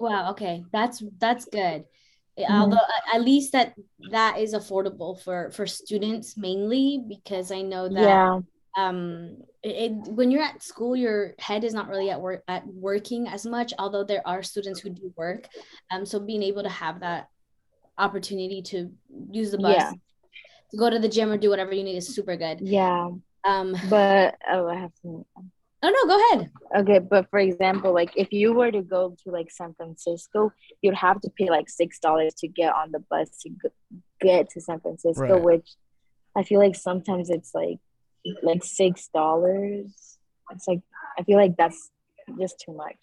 wow, 0.00 0.30
okay, 0.32 0.64
that's 0.72 1.02
that's 1.18 1.46
good. 1.46 1.84
Mhm. 2.38 2.50
Although 2.50 2.86
at 3.14 3.22
least 3.22 3.52
that 3.52 3.74
that 4.10 4.38
is 4.38 4.52
affordable 4.54 5.18
for 5.24 5.50
for 5.52 5.66
students 5.66 6.36
mainly 6.36 7.02
because 7.08 7.50
I 7.50 7.62
know 7.62 7.88
that 7.88 8.02
Yeah, 8.02 8.40
um 8.76 9.38
it, 9.62 9.74
it, 9.84 9.92
when 10.18 10.30
you're 10.30 10.42
at 10.42 10.62
school 10.62 10.94
your 10.94 11.34
head 11.38 11.64
is 11.64 11.72
not 11.72 11.88
really 11.88 12.10
at 12.10 12.20
work 12.20 12.42
at 12.46 12.66
working 12.66 13.26
as 13.26 13.46
much 13.46 13.72
although 13.78 14.04
there 14.04 14.20
are 14.28 14.42
students 14.42 14.80
who 14.80 14.90
do 14.90 15.12
work 15.16 15.48
um 15.90 16.04
so 16.04 16.20
being 16.20 16.42
able 16.42 16.62
to 16.62 16.68
have 16.68 17.00
that 17.00 17.28
opportunity 17.96 18.60
to 18.60 18.92
use 19.32 19.50
the 19.50 19.58
bus 19.58 19.72
Yeah. 19.72 19.92
To 20.70 20.76
go 20.76 20.90
to 20.90 20.98
the 20.98 21.08
gym 21.08 21.30
or 21.30 21.36
do 21.38 21.50
whatever 21.50 21.72
you 21.72 21.84
need 21.84 21.96
is 21.96 22.14
super 22.14 22.36
good 22.36 22.60
yeah, 22.60 23.08
um 23.44 23.74
but 23.88 24.34
oh, 24.50 24.66
I 24.68 24.74
have 24.76 24.92
to. 25.02 25.24
oh 25.82 25.90
no 25.96 26.06
go 26.06 26.16
ahead 26.32 26.50
Okay, 26.78 26.98
but 26.98 27.30
for 27.30 27.38
example, 27.38 27.94
like 27.94 28.10
if 28.16 28.32
you 28.32 28.52
were 28.52 28.70
to 28.72 28.82
go 28.82 29.16
to 29.22 29.30
like 29.30 29.50
San 29.50 29.72
Francisco, 29.74 30.52
you'd 30.82 30.94
have 30.96 31.20
to 31.20 31.30
pay 31.38 31.48
like 31.48 31.68
six 31.68 31.98
dollars 32.00 32.34
to 32.40 32.48
get 32.48 32.74
on 32.74 32.90
the 32.92 32.98
bus 33.10 33.28
to 33.42 33.48
g- 33.50 34.00
get 34.20 34.50
to 34.50 34.60
San 34.60 34.80
Francisco, 34.80 35.22
Right. 35.34 35.42
which 35.42 35.68
I 36.36 36.42
feel 36.42 36.58
like 36.58 36.74
sometimes 36.74 37.30
it's 37.30 37.54
like 37.54 37.78
like 38.42 38.64
six 38.64 39.08
dollars. 39.14 40.18
It's 40.50 40.66
like 40.66 40.80
I 41.18 41.22
feel 41.22 41.36
like 41.38 41.56
that's 41.56 41.90
just 42.40 42.58
too 42.64 42.74
much. 42.74 42.98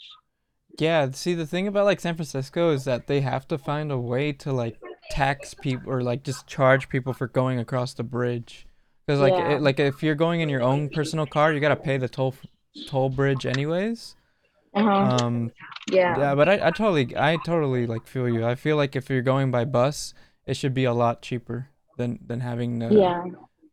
Yeah, 0.77 1.09
see 1.11 1.33
the 1.35 1.47
thing 1.47 1.67
about 1.67 1.85
like 1.85 1.99
San 2.01 2.15
Francisco 2.15 2.71
is 2.71 2.83
that 2.83 3.07
they 3.07 3.21
have 3.21 3.47
to 3.47 3.57
find 3.57 3.91
a 3.91 3.97
way 3.97 4.33
to 4.43 4.51
like 4.51 4.77
tax 5.09 5.53
people 5.53 5.91
or 5.91 6.01
like 6.01 6.23
just 6.23 6.47
charge 6.47 6.89
people 6.89 7.13
for 7.13 7.27
going 7.27 7.59
across 7.59 7.93
the 7.93 8.03
bridge. 8.03 8.65
Because 9.05 9.19
like 9.19 9.33
Yeah. 9.37 9.53
it, 9.55 9.61
like 9.61 9.79
if 9.79 10.01
you're 10.01 10.15
going 10.15 10.41
in 10.41 10.49
your 10.49 10.61
own 10.63 10.89
personal 10.89 11.25
car, 11.25 11.53
you 11.53 11.59
gotta 11.59 11.75
pay 11.75 11.97
the 11.97 12.09
toll 12.09 12.33
toll 12.85 13.09
bridge 13.09 13.45
anyways. 13.45 14.15
Uh-huh. 14.75 14.89
Um, 15.05 15.51
yeah. 15.91 16.17
yeah, 16.17 16.35
but 16.35 16.49
I, 16.49 16.67
I 16.67 16.71
totally 16.71 17.13
I 17.17 17.37
totally 17.37 17.85
like 17.85 18.07
feel 18.07 18.29
you. 18.29 18.45
I 18.45 18.55
feel 18.55 18.77
like 18.77 18.95
if 18.95 19.09
you're 19.09 19.21
going 19.21 19.51
by 19.51 19.65
bus, 19.65 20.13
it 20.45 20.55
should 20.55 20.73
be 20.73 20.85
a 20.85 20.93
lot 20.93 21.21
cheaper 21.21 21.69
than 21.97 22.19
than 22.25 22.39
having 22.39 22.79
the 22.79 22.93
Yeah. 22.95 23.23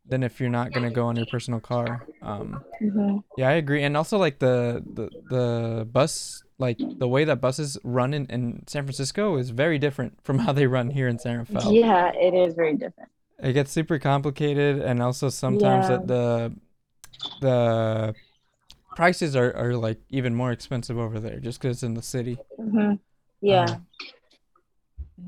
than 0.07 0.23
if 0.23 0.39
you're 0.39 0.49
not 0.49 0.73
gonna 0.73 0.91
go 0.91 1.05
on 1.07 1.15
your 1.15 1.25
personal 1.25 1.59
car. 1.59 2.07
Um, 2.21 2.63
hmm 2.79 3.17
yeah, 3.37 3.49
I 3.49 3.53
agree. 3.53 3.83
And 3.83 3.95
also 3.95 4.17
like 4.17 4.39
the 4.39 4.83
the 4.93 5.09
the 5.29 5.87
bus 5.91 6.43
like 6.61 6.77
the 6.99 7.07
way 7.09 7.25
that 7.25 7.41
buses 7.41 7.77
run 7.83 8.13
in, 8.13 8.25
in 8.27 8.63
San 8.67 8.83
Francisco 8.83 9.35
is 9.37 9.49
very 9.49 9.77
different 9.77 10.23
from 10.23 10.39
how 10.39 10.53
they 10.53 10.67
run 10.67 10.91
here 10.91 11.09
in 11.09 11.19
San 11.19 11.39
Rafael. 11.39 11.73
Yeah, 11.73 12.11
it 12.13 12.33
is 12.33 12.53
very 12.53 12.77
different. 12.77 13.09
It 13.43 13.53
gets 13.53 13.71
super 13.71 13.99
complicated 13.99 14.79
and 14.79 15.01
also 15.01 15.29
sometimes 15.29 15.87
Yeah. 15.87 15.97
that 15.97 16.07
the 16.07 16.53
the 17.41 18.15
prices 18.95 19.35
are, 19.35 19.53
are 19.55 19.75
like 19.75 19.99
even 20.09 20.35
more 20.35 20.51
expensive 20.51 20.97
over 20.97 21.19
there 21.19 21.39
just 21.39 21.59
because 21.59 21.77
it's 21.77 21.83
in 21.83 21.95
the 21.95 22.01
city. 22.01 22.37
hmm 22.57 22.93
Yeah. 23.41 23.63
Uh, 23.65 23.75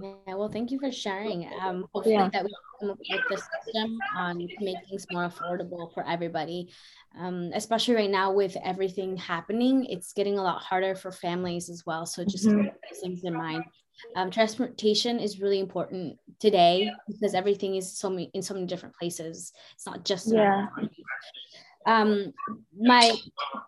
Yeah, 0.02 0.36
well, 0.36 0.50
thank 0.50 0.72
you 0.72 0.80
for 0.80 0.92
sharing. 0.92 1.48
Um, 1.62 1.86
hopefully 1.94 2.16
Yeah. 2.16 2.30
that 2.30 2.44
we 2.44 2.50
can 2.50 2.80
come 2.80 2.90
up 2.92 2.98
with 3.10 3.22
the 3.30 3.38
system 3.38 4.00
on 4.16 4.38
make 4.60 4.78
things 4.90 5.06
more 5.12 5.28
affordable 5.28 5.94
for 5.94 6.08
everybody. 6.08 6.72
Um, 7.18 7.52
especially 7.54 7.96
right 7.96 8.10
now 8.10 8.32
with 8.34 8.58
everything 8.64 9.18
happening, 9.18 9.86
it's 9.86 10.14
getting 10.14 10.40
a 10.40 10.44
lot 10.44 10.62
harder 10.62 10.96
for 10.96 11.12
families 11.12 11.70
as 11.70 11.86
well. 11.86 12.06
So 12.06 12.24
just 12.26 12.46
keep 12.46 12.56
those 12.56 13.00
things 13.02 13.24
in 13.24 13.34
mind. 13.34 13.64
Um, 14.16 14.32
transportation 14.32 15.20
is 15.20 15.40
really 15.40 15.60
important 15.60 16.18
today 16.40 16.90
because 17.08 17.36
everything 17.36 17.76
is 17.76 17.98
so 17.98 18.10
many 18.10 18.32
in 18.34 18.42
so 18.42 18.54
many 18.54 18.66
different 18.66 18.96
places. 18.96 19.54
It's 19.76 19.86
not 19.86 20.04
just 20.04 20.32
Yeah. 20.32 20.68
Um, 21.86 22.34
my 22.78 23.12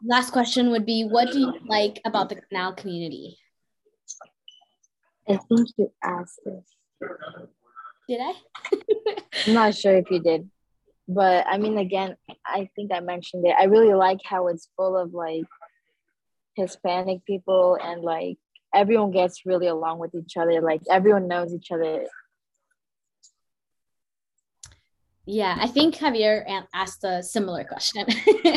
last 0.03 0.31
question 0.31 0.71
would 0.71 0.85
be, 0.85 1.03
what 1.03 1.31
do 1.31 1.39
you 1.39 1.53
like 1.67 1.99
about 2.05 2.29
the 2.29 2.35
canal 2.37 2.73
community? 2.73 3.37
I 5.27 5.37
think 5.37 5.69
you 5.77 5.91
asked 6.03 6.39
this. 6.45 6.63
Did 8.07 8.21
I? 8.21 8.33
I'm 9.47 9.53
not 9.53 9.75
sure 9.75 9.95
if 9.95 10.09
you 10.11 10.19
did, 10.19 10.49
but 11.07 11.45
I 11.47 11.57
mean, 11.57 11.77
again, 11.77 12.15
I 12.45 12.69
think 12.75 12.91
I 12.93 12.99
mentioned 12.99 13.45
it. 13.45 13.55
I 13.59 13.65
really 13.65 13.93
like 13.93 14.19
how 14.23 14.47
it's 14.47 14.69
full 14.75 14.95
of 14.97 15.13
like 15.13 15.45
Hispanic 16.55 17.25
people 17.25 17.77
and 17.81 18.01
like 18.01 18.37
everyone 18.73 19.11
gets 19.11 19.45
really 19.45 19.67
along 19.67 19.99
with 19.99 20.13
each 20.13 20.37
other. 20.37 20.61
Like 20.61 20.81
everyone 20.89 21.27
knows 21.27 21.53
each 21.53 21.71
other. 21.71 22.05
Yeah, 25.25 25.57
I 25.59 25.65
think 25.67 25.95
Javier 25.95 26.43
asked 26.73 27.03
a 27.03 27.23
similar 27.23 27.63
question. 27.63 28.05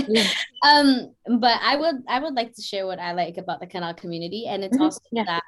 Yeah. 0.07 0.24
um, 0.64 1.14
but 1.40 1.59
I 1.62 1.76
would 1.76 1.96
I 2.07 2.20
would 2.20 2.35
like 2.35 2.52
to 2.54 2.62
share 2.62 2.87
what 2.87 2.98
I 2.98 3.12
like 3.12 3.38
about 3.38 3.61
the 3.61 3.66
canal 3.66 3.94
community, 3.94 4.46
and 4.46 4.62
it's 4.62 4.76
Mhm, 4.76 4.83
also 4.83 5.00
yeah. 5.11 5.24
that 5.24 5.42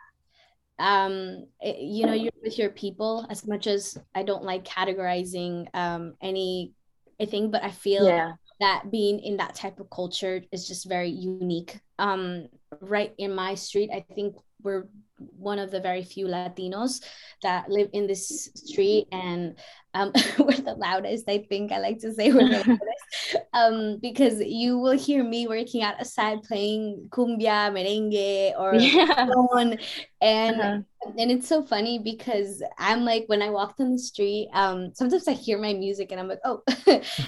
um 0.81 1.47
it- 1.61 1.79
you 1.81 2.05
know 2.07 2.15
you're 2.15 2.33
with 2.43 2.59
your 2.59 2.71
people 2.71 3.27
as 3.31 3.47
much 3.47 3.67
as 3.67 3.99
I 4.15 4.23
don't 4.25 4.45
like 4.45 4.65
categorizing 4.65 5.69
um 5.75 6.15
any 6.23 6.75
thing, 7.21 7.51
but 7.51 7.63
I 7.65 7.71
feel 7.71 8.07
Yeah. 8.07 8.33
that 8.61 8.91
being 8.91 9.21
in 9.21 9.39
that 9.39 9.55
type 9.55 9.81
of 9.81 9.91
culture 9.91 10.43
is 10.53 10.67
just 10.69 10.89
very 10.89 11.11
unique. 11.11 11.81
Um, 11.99 12.49
right 12.81 13.15
in 13.19 13.35
my 13.35 13.55
street, 13.55 13.91
I 13.93 14.05
think 14.15 14.37
we're 14.63 14.89
one 15.37 15.59
of 15.59 15.71
the 15.71 15.81
very 15.81 16.03
few 16.03 16.27
Latinos 16.27 17.03
that 17.43 17.69
live 17.69 17.91
in 17.93 18.07
this 18.07 18.49
street, 18.55 19.07
and 19.13 19.59
um, 19.95 20.13
we're 20.39 20.53
the 20.57 20.75
loudest. 20.79 21.29
I 21.29 21.39
think 21.49 21.73
I 21.73 21.79
like 21.79 21.99
to 22.01 22.13
say 22.15 22.33
we're 22.33 22.49
the 22.49 22.65
loudest 22.81 23.47
um, 23.53 23.99
because 24.01 24.41
you 24.41 24.79
will 24.79 24.97
hear 24.97 25.23
me 25.25 25.47
working 25.49 25.83
out 25.83 26.01
aside 26.01 26.43
playing 26.43 27.09
cumbia, 27.11 27.71
merengue, 27.73 28.59
or 28.59 28.79
Yeah. 28.87 29.27
and 30.21 30.63
Uh-huh. 30.63 30.83
and 31.19 31.31
it's 31.31 31.49
so 31.49 31.63
funny 31.63 31.99
because 31.99 32.63
I'm 32.79 33.05
like 33.05 33.25
when 33.27 33.43
I 33.43 33.51
walk 33.51 33.77
down 33.79 33.93
the 33.93 33.99
street, 33.99 34.49
um, 34.53 34.93
sometimes 34.95 35.27
I 35.29 35.33
hear 35.33 35.59
my 35.59 35.73
music 35.73 36.13
and 36.13 36.21
I'm 36.21 36.29
like, 36.29 36.41
oh, 36.45 36.63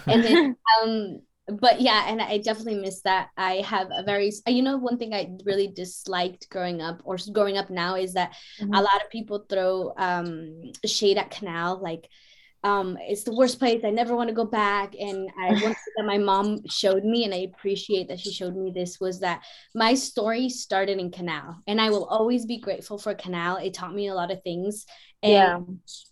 and 0.09 0.25
then 0.25 0.37
um, 0.83 1.23
but 1.61 1.81
yeah, 1.81 2.05
and 2.09 2.21
I 2.21 2.39
definitely 2.39 2.81
miss 2.81 3.03
that. 3.03 3.29
I 3.37 3.57
have 3.67 3.89
a 3.93 4.03
very, 4.03 4.33
you 4.47 4.63
know, 4.63 4.77
one 4.79 4.99
thing 4.99 5.15
I 5.15 5.31
really 5.45 5.69
disliked 5.69 6.49
growing 6.51 6.81
up 6.83 7.03
or 7.05 7.17
growing 7.33 7.59
up 7.59 7.71
now 7.71 7.97
is 7.97 8.15
that 8.15 8.35
a 8.73 8.81
Mhm. 8.81 8.83
lot 8.83 9.03
of 9.03 9.11
people 9.11 9.45
throw 9.49 9.93
um 9.97 10.73
shade 10.85 11.19
at 11.19 11.31
Canal, 11.31 11.81
like 11.83 12.09
um 12.65 12.97
it's 13.01 13.25
the 13.25 13.35
worst 13.35 13.59
place 13.59 13.83
i 13.85 13.91
never 13.91 14.15
want 14.15 14.29
to 14.29 14.35
go 14.35 14.45
back 14.45 14.95
and 14.99 15.29
i 15.39 15.49
one 15.55 15.75
that 15.97 16.05
my 16.07 16.19
mom 16.19 16.61
showed 16.69 17.05
me 17.05 17.25
and 17.25 17.35
i 17.35 17.39
appreciate 17.39 18.09
that 18.09 18.21
she 18.21 18.31
showed 18.33 18.55
me 18.57 18.71
this 18.73 19.01
was 19.01 19.21
that 19.21 19.43
my 19.75 19.95
story 19.95 20.49
started 20.49 20.99
in 20.99 21.11
canal 21.11 21.57
and 21.67 21.81
i 21.81 21.91
will 21.91 22.05
always 22.05 22.47
be 22.47 22.59
grateful 22.61 22.99
for 22.99 23.15
canal 23.15 23.57
it 23.57 23.75
taught 23.75 23.95
me 23.95 24.09
a 24.09 24.15
lot 24.15 24.31
of 24.31 24.41
things 24.43 24.87
and 25.23 25.33
Yeah. 25.33 25.59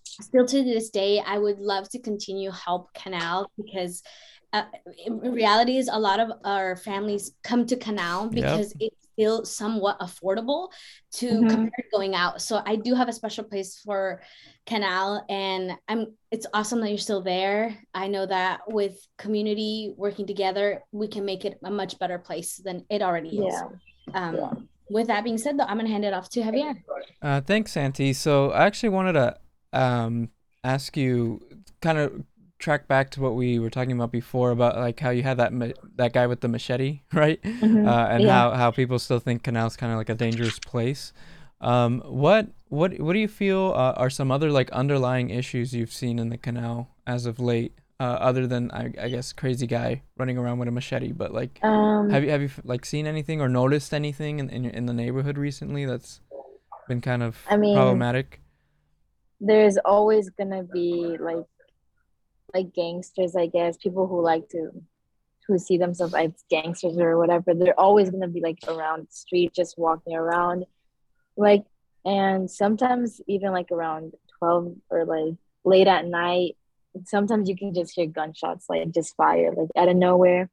still 0.05 0.45
to 0.45 0.63
this 0.65 0.91
day 0.91 1.23
i 1.25 1.39
would 1.39 1.61
love 1.61 1.89
to 1.89 2.01
continue 2.01 2.51
help 2.51 2.93
canal 2.95 3.51
because 3.57 4.03
uh, 4.53 4.65
in 5.07 5.21
reality 5.21 5.77
is 5.77 5.89
a 5.93 5.99
lot 5.99 6.19
of 6.21 6.31
our 6.45 6.77
families 6.77 7.33
come 7.45 7.67
to 7.67 7.77
canal 7.77 8.29
because 8.29 8.75
it's 8.81 8.97
still 9.13 9.45
somewhat 9.45 9.99
affordable 10.01 10.71
to 11.13 11.41
Mhm. 11.43 11.51
compare 11.51 11.85
going 11.93 12.15
out 12.15 12.41
so 12.41 12.63
i 12.65 12.75
do 12.77 12.95
have 12.95 13.09
a 13.09 13.13
special 13.13 13.45
place 13.45 13.79
for 13.85 14.23
canal 14.67 15.25
and 15.29 15.73
i'm 15.89 16.07
it's 16.31 16.47
awesome 16.55 16.81
that 16.81 16.89
you're 16.89 16.99
still 16.99 17.23
there 17.23 17.77
i 17.95 18.07
know 18.07 18.25
that 18.27 18.61
with 18.69 18.97
community 19.19 19.93
working 19.97 20.27
together 20.27 20.83
we 20.93 21.07
can 21.09 21.25
make 21.25 21.45
it 21.45 21.59
a 21.65 21.71
much 21.71 21.99
better 21.99 22.19
place 22.19 22.57
than 22.65 22.85
it 22.89 23.03
already 23.03 23.31
is 23.31 23.55
Yeah. 24.15 24.15
um 24.15 24.37
Yeah. 24.37 24.51
with 24.89 25.07
that 25.09 25.23
being 25.25 25.39
said 25.39 25.59
though 25.59 25.65
i'm 25.65 25.77
gonna 25.77 25.89
hand 25.89 26.05
it 26.05 26.15
off 26.15 26.29
to 26.31 26.41
javier 26.41 26.75
Uh, 27.23 27.41
thanks, 27.43 27.73
Santi. 27.73 28.15
So 28.15 28.51
I 28.51 28.65
actually 28.65 28.89
wanted 28.89 29.13
to 29.13 29.37
um, 29.75 30.31
ask 30.65 30.97
you, 30.97 31.41
kind 31.83 31.99
of 31.99 32.25
track 32.61 32.87
back 32.89 33.11
to 33.13 33.21
what 33.23 33.35
we 33.35 33.59
were 33.59 33.71
talking 33.71 33.93
about 33.93 34.13
before 34.13 34.53
about 34.53 34.77
like 34.77 35.01
how 35.01 35.11
you 35.11 35.25
had 35.25 35.39
that 35.39 35.53
ma- 35.53 35.77
that 35.97 36.13
guy 36.13 36.27
with 36.29 36.41
the 36.43 36.49
machete, 36.49 37.03
right? 37.13 37.41
Mhm. 37.63 37.87
Uh, 37.87 38.07
and 38.11 38.25
Yeah. 38.25 38.33
how, 38.33 38.51
how 38.53 38.71
people 38.71 38.99
still 39.01 39.21
think 39.21 39.43
Canal's 39.43 39.77
kind 39.77 39.93
of 39.93 39.99
like 39.99 40.11
a 40.11 40.15
dangerous 40.15 40.59
place. 40.61 41.13
Um, 41.61 42.01
what 42.07 42.49
what 42.69 42.99
what 43.01 43.15
do 43.15 43.19
you 43.19 43.29
feel 43.29 43.73
uh, 43.77 43.93
are 43.97 44.11
some 44.11 44.31
other 44.31 44.51
like 44.53 44.71
underlying 44.73 45.31
issues 45.31 45.75
you've 45.75 45.93
seen 45.93 46.19
in 46.19 46.31
the 46.31 46.39
canal 46.39 46.89
as 47.07 47.27
of 47.27 47.41
late, 47.41 47.73
uh, 47.99 48.05
other 48.05 48.47
than 48.47 48.71
I, 48.73 48.93
I 49.01 49.09
guess 49.09 49.33
crazy 49.33 49.67
guy 49.67 50.03
running 50.17 50.39
around 50.39 50.59
with 50.59 50.69
a 50.69 50.73
machete? 50.73 51.13
But 51.13 51.35
like, 51.35 51.61
Um, 51.63 52.11
have 52.11 52.25
you 52.25 52.31
have 52.31 52.43
you 52.43 52.51
like 52.65 52.85
seen 52.87 53.07
anything 53.07 53.41
or 53.43 53.49
noticed 53.49 53.93
anything 53.93 54.39
in 54.39 54.49
in, 54.51 54.65
in 54.67 54.87
the 54.87 54.95
neighborhood 54.95 55.37
recently 55.39 55.85
that's 55.87 56.21
been 56.89 57.01
kind 57.01 57.23
of 57.23 57.37
I 57.49 57.57
mean, 57.57 57.75
problematic? 57.75 58.41
there's 59.41 59.79
always 59.85 60.31
gonna 60.31 60.63
be 60.63 61.17
like 61.21 61.45
like 62.55 62.73
gangsters, 62.75 63.37
I 63.37 63.47
guess, 63.47 63.77
people 63.77 64.07
who 64.07 64.23
like 64.23 64.49
to 64.51 64.71
who 65.47 65.59
see 65.59 65.79
themselves 65.79 66.15
as 66.15 66.31
gangsters 66.49 66.97
or 66.99 67.17
whatever. 67.19 67.55
They're 67.55 67.79
always 67.79 68.11
gonna 68.11 68.29
be 68.29 68.41
like 68.41 68.59
around 68.69 69.03
the 69.09 69.13
street, 69.13 69.53
just 69.53 69.79
walking 69.79 70.15
around, 70.15 70.65
like, 71.37 71.65
and 72.05 72.51
sometimes 72.51 73.21
even 73.27 73.53
like 73.53 73.71
around 73.73 74.15
twelve 74.39 74.75
or 74.91 75.05
like 75.05 75.35
late 75.65 75.87
at 75.89 76.07
night. 76.07 76.57
Sometimes 77.05 77.49
you 77.49 77.57
can 77.57 77.73
just 77.75 77.95
hear 77.95 78.07
gunshots, 78.07 78.67
like 78.69 78.91
just 78.93 79.15
fire, 79.17 79.53
like 79.57 79.69
out 79.77 79.89
of 79.89 79.97
nowhere. 79.97 80.51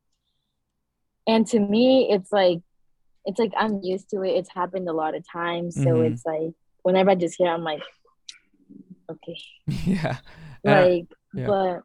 And 1.28 1.46
to 1.48 1.60
me, 1.60 2.08
it's 2.12 2.32
like, 2.32 2.60
it's 3.26 3.40
like 3.40 3.52
I'm 3.58 3.82
used 3.84 4.10
to 4.12 4.22
it. 4.22 4.30
It's 4.32 4.50
happened 4.54 4.88
a 4.88 4.94
lot 4.94 5.16
of 5.16 5.26
times, 5.30 5.76
so 5.76 5.82
Mhm. 5.82 6.12
it's 6.12 6.26
like 6.26 6.54
whenever 6.84 7.10
I 7.12 7.16
just 7.16 7.36
hear, 7.38 7.50
I'm 7.50 7.64
like, 7.64 7.82
okay, 9.12 9.38
yeah. 9.68 10.18
Like 10.64 11.08
yeah. 11.34 11.48
but 11.48 11.82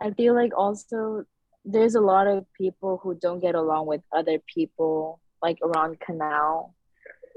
i 0.00 0.10
feel 0.12 0.34
like 0.34 0.52
also 0.56 1.24
there's 1.64 1.94
a 1.94 2.00
lot 2.00 2.26
of 2.26 2.46
people 2.56 2.98
who 3.02 3.14
don't 3.14 3.40
get 3.40 3.54
along 3.54 3.86
with 3.86 4.00
other 4.12 4.38
people 4.52 5.20
like 5.42 5.58
around 5.62 6.00
canal. 6.00 6.74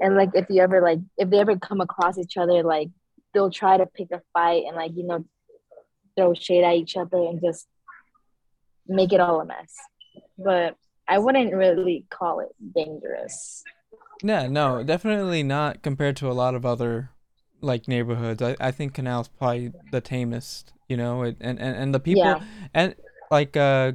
And 0.00 0.16
like 0.16 0.30
if 0.34 0.46
you 0.48 0.62
ever 0.62 0.80
like 0.80 0.98
if 1.18 1.30
they 1.30 1.38
ever 1.38 1.56
come 1.58 1.80
across 1.80 2.18
each 2.18 2.36
other 2.36 2.62
like 2.62 2.88
they'll 3.32 3.50
try 3.50 3.76
to 3.76 3.86
pick 3.86 4.08
a 4.12 4.20
fight 4.32 4.64
and 4.66 4.76
like 4.76 4.92
you 4.94 5.04
know 5.04 5.24
throw 6.16 6.34
shade 6.34 6.64
at 6.64 6.74
each 6.74 6.96
other 6.96 7.18
and 7.18 7.40
just 7.40 7.66
make 8.86 9.12
it 9.12 9.20
all 9.20 9.40
a 9.40 9.44
mess. 9.44 9.74
But 10.38 10.76
i 11.08 11.18
wouldn't 11.18 11.54
really 11.54 12.06
call 12.10 12.40
it 12.40 12.50
dangerous. 12.74 13.62
Yeah, 14.22 14.46
no, 14.46 14.82
definitely 14.82 15.42
not 15.42 15.82
compared 15.82 16.16
to 16.18 16.30
a 16.30 16.32
lot 16.32 16.54
of 16.54 16.64
other 16.64 17.10
like 17.60 17.86
neighborhoods. 17.86 18.42
I, 18.42 18.56
I 18.60 18.70
think 18.70 18.94
Canal's 18.94 19.28
probably 19.28 19.72
the 19.90 20.00
tamest, 20.00 20.72
you 20.92 20.98
know, 20.98 21.24
it, 21.24 21.36
and, 21.40 21.58
and 21.60 21.74
and 21.82 21.90
the 21.96 22.00
people 22.00 22.32
Yeah. 22.32 22.44
and 22.74 22.94
like 23.32 23.56
uh 23.56 23.92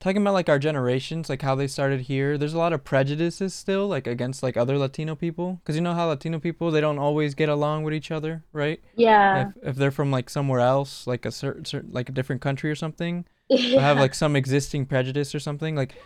talking 0.00 0.22
about 0.22 0.34
like 0.34 0.48
our 0.48 0.58
generations, 0.58 1.28
like 1.28 1.42
how 1.42 1.54
they 1.54 1.66
started 1.66 2.02
here. 2.02 2.38
There's 2.38 2.54
a 2.54 2.58
lot 2.58 2.72
of 2.72 2.84
prejudices 2.84 3.54
still 3.54 3.88
like 3.88 4.06
against 4.06 4.42
like 4.42 4.56
other 4.56 4.78
Latino 4.78 5.14
people 5.16 5.60
because 5.62 5.76
you 5.76 5.82
know 5.82 5.94
how 5.94 6.08
Latino 6.08 6.38
people 6.38 6.70
they 6.70 6.80
don't 6.80 6.98
always 6.98 7.34
get 7.34 7.48
along 7.48 7.84
with 7.84 7.94
each 7.94 8.10
other, 8.10 8.44
right? 8.52 8.80
yeah 8.96 9.44
If 9.44 9.56
if 9.62 9.76
they're 9.76 9.90
from 9.90 10.10
like 10.10 10.30
somewhere 10.30 10.60
else, 10.60 11.06
like 11.06 11.26
a 11.26 11.32
certain, 11.32 11.64
certain 11.64 11.92
like 11.92 12.08
a 12.08 12.12
different 12.12 12.42
country 12.42 12.70
or 12.70 12.76
something, 12.76 13.24
they'll 13.74 13.84
have 13.84 13.98
like 13.98 14.14
some 14.14 14.36
existing 14.36 14.86
prejudice 14.86 15.34
or 15.34 15.40
something. 15.40 15.76
Like 15.76 15.96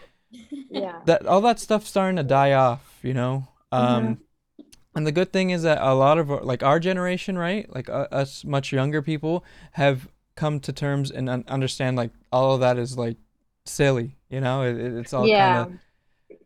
yeah 0.71 1.03
that 1.05 1.27
all 1.27 1.41
that 1.43 1.59
stuff's 1.61 1.89
starting 1.89 2.17
to 2.17 2.23
die 2.23 2.53
off, 2.53 2.99
you 3.03 3.15
know. 3.15 3.49
Um, 3.71 4.19
Mhm. 4.19 4.23
and 4.97 5.07
the 5.07 5.13
good 5.13 5.33
thing 5.33 5.51
is 5.51 5.65
that 5.65 5.79
a 5.83 5.95
lot 5.95 6.19
of 6.19 6.31
our, 6.31 6.43
like 6.43 6.63
our 6.65 6.81
generation, 6.81 7.39
right, 7.39 7.73
like 7.75 7.91
uh, 7.91 8.09
us 8.13 8.45
much 8.45 8.73
younger 8.73 9.03
people, 9.03 9.45
have 9.75 10.09
come 10.35 10.61
to 10.61 10.73
terms 10.73 11.11
and 11.11 11.29
un- 11.29 11.45
understand 11.49 11.97
like 11.97 12.11
all 12.33 12.55
of 12.55 12.61
that 12.61 12.79
is 12.79 12.97
like 12.99 13.17
silly, 13.65 14.17
you 14.31 14.41
know. 14.41 14.63
It, 14.63 14.77
it- 14.77 14.95
it's 14.99 15.13
all 15.13 15.27
yeah 15.29 15.65
kind 15.65 15.73
of 15.73 15.79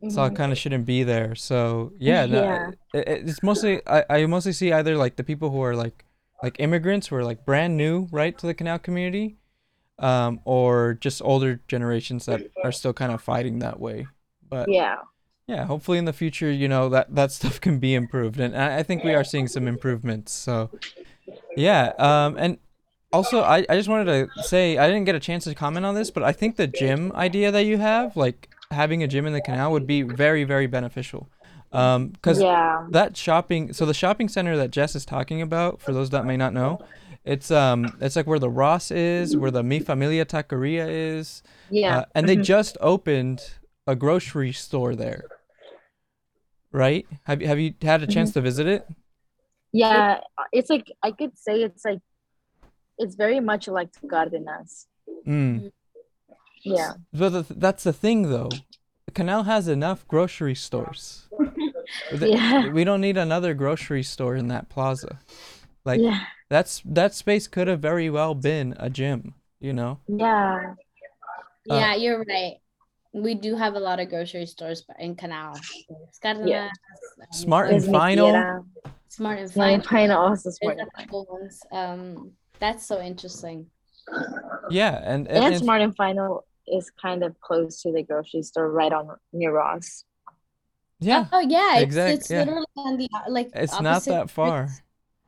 it's 0.03 0.17
all 0.17 0.31
Mhm. 0.31 0.37
kind 0.37 0.53
of 0.53 0.59
shouldn't 0.59 0.85
be 0.87 1.03
there. 1.05 1.35
So 1.35 1.93
yeah, 1.99 2.27
no, 2.27 2.43
Yeah. 2.43 2.71
it, 2.95 3.09
it- 3.09 3.29
it's 3.29 3.43
mostly 3.43 3.81
I, 3.87 4.05
I 4.11 4.27
mostly 4.27 4.53
see 4.53 4.73
either 4.73 4.97
like 4.97 5.17
the 5.17 5.25
people 5.25 5.51
who 5.51 5.63
are 5.63 5.75
like 5.77 6.05
like 6.43 6.61
immigrants 6.61 7.07
who 7.09 7.17
are 7.17 7.25
like 7.25 7.45
brand 7.47 7.77
new 7.77 8.09
right 8.13 8.37
to 8.39 8.47
the 8.47 8.55
canal 8.55 8.79
community, 8.79 9.37
um, 9.99 10.41
or 10.45 10.95
just 11.01 11.23
older 11.23 11.61
generations 11.69 12.27
that 12.27 12.43
are 12.63 12.73
still 12.73 12.93
kind 12.93 13.11
of 13.13 13.23
fighting 13.23 13.61
that 13.61 13.81
way. 13.81 14.07
But 14.49 14.69
yeah 14.69 14.97
yeah, 15.49 15.65
hopefully 15.65 15.97
in 15.99 16.07
the 16.07 16.13
future, 16.13 16.51
you 16.51 16.67
know, 16.69 16.89
that 16.89 17.15
that 17.15 17.31
stuff 17.33 17.61
can 17.61 17.79
be 17.79 17.95
improved, 17.95 18.41
and 18.41 18.57
I, 18.57 18.79
I 18.79 18.83
think 18.83 19.05
we 19.05 19.15
are 19.15 19.23
seeing 19.25 19.47
some 19.47 19.69
improvements. 19.69 20.33
So, 20.33 20.71
yeah, 21.57 21.93
um, 21.99 22.37
and 22.37 22.59
also 23.17 23.41
I, 23.43 23.59
I 23.69 23.77
just 23.77 23.89
wanted 23.89 24.07
to 24.37 24.43
say 24.43 24.79
I 24.79 24.87
didn't 24.89 25.05
get 25.05 25.15
a 25.15 25.21
chance 25.21 25.45
to 25.45 25.55
comment 25.55 25.85
on 25.87 25.95
this, 25.95 26.11
but 26.11 26.23
I 26.23 26.33
think 26.33 26.57
the 26.57 26.67
gym 26.67 27.13
idea 27.15 27.51
that 27.51 27.65
you 27.65 27.79
have, 27.79 28.17
like 28.17 28.49
having 28.71 29.03
a 29.03 29.09
gym 29.09 29.27
in 29.27 29.33
the 29.33 29.41
canal, 29.41 29.73
would 29.73 29.87
be 29.87 30.03
very 30.03 30.45
very 30.45 30.67
beneficial. 30.67 31.29
Um, 31.73 32.09
because 32.09 32.41
Yeah. 32.41 32.87
that 32.91 33.17
shopping, 33.17 33.73
so 33.73 33.85
the 33.87 33.95
shopping 33.95 34.29
center 34.29 34.57
that 34.57 34.71
Jess 34.71 34.95
is 34.95 35.05
talking 35.05 35.43
about, 35.43 35.81
for 35.81 35.93
those 35.93 36.11
that 36.11 36.25
may 36.25 36.37
not 36.37 36.53
know, 36.55 36.79
it's 37.25 37.51
um, 37.51 37.93
it's 38.01 38.17
like 38.17 38.27
where 38.27 38.39
the 38.39 38.49
Ross 38.51 38.91
is, 38.91 39.37
where 39.37 39.51
the 39.51 39.63
Mi 39.63 39.81
Familia 39.81 40.25
Taqueria 40.25 40.87
is, 40.89 41.43
Yeah. 41.71 41.99
uh, 41.99 42.05
and 42.15 42.29
they 42.29 42.37
Mhm. 42.37 42.45
just 42.45 42.79
opened 42.81 43.41
a 43.87 43.97
grocery 43.97 44.53
store 44.53 44.95
there. 44.95 45.25
Right? 46.73 47.07
Have 47.25 47.41
you 47.43 47.49
have 47.49 47.59
you 47.59 47.75
had 47.83 48.03
a 48.03 48.07
chance 48.07 48.33
to 48.35 48.41
visit 48.41 48.67
it? 48.67 48.87
Yeah. 49.73 50.21
It's 50.53 50.71
like 50.71 50.91
I 51.03 51.11
could 51.11 51.37
say 51.39 51.63
it's 51.63 51.85
like 51.85 52.01
it's 52.99 53.15
very 53.15 53.41
much 53.41 53.69
like 53.69 53.89
Cardenas. 54.09 54.87
Mm. 55.27 55.73
Yeah. 56.63 56.93
But 57.13 57.29
the, 57.31 57.47
that's 57.55 57.85
the 57.85 57.93
thing, 57.93 58.31
though. 58.31 58.51
The 59.07 59.13
canal 59.13 59.45
has 59.45 59.69
enough 59.69 60.07
grocery 60.09 60.55
stores. 60.55 61.29
Th- 62.11 62.35
Yeah. 62.35 62.69
We 62.71 62.85
don't 62.85 63.01
need 63.01 63.17
another 63.17 63.55
grocery 63.55 64.03
store 64.03 64.35
in 64.35 64.49
that 64.49 64.69
plaza. 64.69 65.21
Like 65.85 66.01
yeah. 66.01 66.25
that's 66.49 66.83
that 66.85 67.15
space 67.15 67.47
could 67.47 67.69
have 67.69 67.79
very 67.81 68.11
well 68.11 68.35
been 68.35 68.75
a 68.79 68.91
gym. 68.91 69.35
You 69.61 69.73
know? 69.73 70.01
Yeah. 70.09 70.75
Uh, 71.71 71.75
Yeah, 71.77 71.95
you're 71.95 72.25
right. 72.25 72.55
We 73.13 73.35
do 73.35 73.55
have 73.55 73.75
a 73.77 73.81
lot 73.81 74.01
of 74.01 74.09
grocery 74.11 74.47
stores 74.47 74.85
in 74.99 75.15
Canal. 75.15 75.55
There's 75.55 76.19
Cardenas, 76.21 76.71
um, 77.21 77.27
Smart 77.33 77.71
and 77.71 77.85
final. 77.85 78.67
Smart 79.09 79.39
and 79.39 79.53
Final. 79.53 79.87
Final 79.87 80.19
also 80.21 80.51
There's 80.51 80.59
Smart 80.59 80.79
a 80.79 80.81
and 80.83 80.91
Final. 80.93 81.27
ones. 81.31 81.63
Um, 81.73 82.33
that's 82.59 82.85
so 82.87 83.01
interesting. 83.01 83.67
Yeah, 84.71 85.01
and 85.05 85.27
and, 85.29 85.45
And 85.45 85.55
and- 85.55 85.59
Smart 85.59 85.81
and 85.83 85.95
Final 85.97 86.45
is 86.67 86.91
kind 86.91 87.23
of 87.23 87.39
close 87.41 87.81
to 87.83 87.93
the 87.93 88.03
grocery 88.03 88.43
store 88.43 88.71
right 88.71 88.93
on 88.93 89.09
near 89.33 89.53
Ross. 89.53 90.05
yeah, 91.01 91.27
Oh 91.33 91.41
yeah, 91.41 91.79
it's, 91.79 91.95
it's 91.97 92.31
yeah. 92.31 92.41
literally 92.41 92.67
on 92.77 92.97
the 92.97 93.09
uh, 93.15 93.31
like 93.31 93.51
it's 93.55 93.81
not 93.81 94.05
that 94.07 94.31
far. 94.31 94.69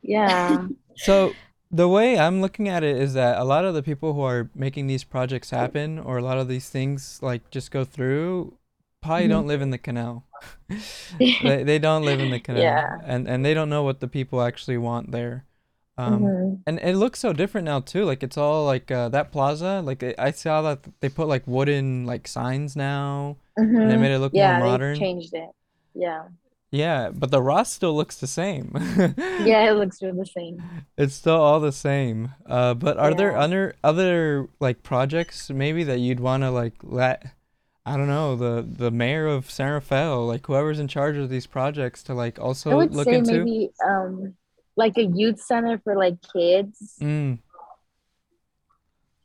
Yeah. 0.01 0.67
So 0.95 1.31
the 1.71 1.87
way 1.87 2.19
I'm 2.19 2.41
looking 2.41 2.67
at 2.67 2.83
it 2.83 2.97
is 2.97 3.13
that 3.13 3.37
a 3.39 3.45
lot 3.45 3.63
of 3.63 3.73
the 3.73 3.81
people 3.81 4.11
who 4.13 4.21
are 4.21 4.49
making 4.53 4.87
these 4.87 5.05
projects 5.05 5.49
happen, 5.51 5.97
or 5.97 6.17
a 6.17 6.21
lot 6.21 6.37
of 6.37 6.49
these 6.49 6.67
things 6.69 7.19
like 7.21 7.49
just 7.51 7.71
go 7.71 7.85
through, 7.85 8.57
probably 9.01 9.27
Mhm. 9.27 9.29
don't 9.29 9.47
live 9.47 9.61
in 9.61 9.69
the 9.69 9.77
canal. 9.77 10.25
they 11.19 11.63
they 11.63 11.79
don't 11.79 12.03
live 12.03 12.19
in 12.19 12.31
the 12.31 12.39
canal, 12.41 12.61
Yeah. 12.61 12.97
and 13.05 13.29
and 13.29 13.45
they 13.45 13.53
don't 13.53 13.69
know 13.69 13.83
what 13.83 14.01
the 14.01 14.09
people 14.09 14.41
actually 14.41 14.77
want 14.77 15.11
there. 15.11 15.45
Um, 15.99 16.23
Mhm. 16.23 16.63
and 16.67 16.79
it 16.79 16.95
looks 16.95 17.19
so 17.19 17.33
different 17.33 17.65
now 17.65 17.79
too. 17.81 18.05
Like 18.05 18.23
it's 18.23 18.37
all 18.37 18.65
like 18.65 18.91
uh, 18.91 19.09
that 19.09 19.31
plaza. 19.31 19.81
Like 19.83 20.03
I 20.19 20.31
saw 20.31 20.61
that 20.63 20.79
they 21.01 21.09
put 21.09 21.27
like 21.27 21.45
wooden 21.47 22.05
like 22.05 22.27
signs 22.27 22.75
now, 22.75 23.37
and 23.57 23.89
they 23.89 23.95
Mhm. 23.95 23.99
made 23.99 24.11
it 24.11 24.19
look 24.19 24.33
Yeah, 24.33 24.59
more 24.59 24.59
they 24.59 24.61
modern. 24.71 24.95
changed 24.95 25.33
it. 25.33 25.49
Yeah. 25.93 26.29
Yeah, 26.71 27.09
but 27.09 27.31
the 27.31 27.41
Ross 27.41 27.71
still 27.73 27.95
looks 27.95 28.17
the 28.19 28.27
same. 28.27 28.73
Yeah, 29.37 29.69
it 29.69 29.73
looks 29.79 30.01
really 30.01 30.19
the 30.19 30.25
same. 30.25 30.65
It's 30.97 31.15
still 31.15 31.39
all 31.41 31.59
the 31.59 31.71
same. 31.71 32.33
Uh, 32.45 32.73
but 32.75 32.97
are 32.97 33.13
there 33.13 33.35
other 33.35 33.75
other 33.83 34.49
like 34.59 34.83
projects 34.83 35.49
maybe 35.49 35.83
that 35.83 35.99
you'd 35.99 36.19
want 36.19 36.43
to 36.43 36.51
like 36.51 36.75
let 36.83 37.33
I 37.85 37.97
don't 37.97 38.07
know 38.07 38.35
the 38.35 38.61
the 38.61 38.91
mayor 38.91 39.25
of 39.27 39.49
San 39.49 39.71
Rafael, 39.71 40.27
like 40.27 40.45
whoever's 40.47 40.79
in 40.79 40.87
charge 40.87 41.17
of 41.17 41.29
these 41.29 41.47
projects, 41.47 42.03
to 42.03 42.13
like 42.13 42.39
also 42.39 42.71
I 42.71 42.75
would 42.75 42.93
look 42.93 43.05
say 43.05 43.17
into? 43.17 43.45
maybe 43.45 43.71
um 43.85 44.35
like 44.79 44.97
a 44.97 45.03
youth 45.03 45.39
center 45.41 45.77
for 45.83 45.95
like 45.95 46.17
kids. 46.33 46.95
Mm. 47.01 47.39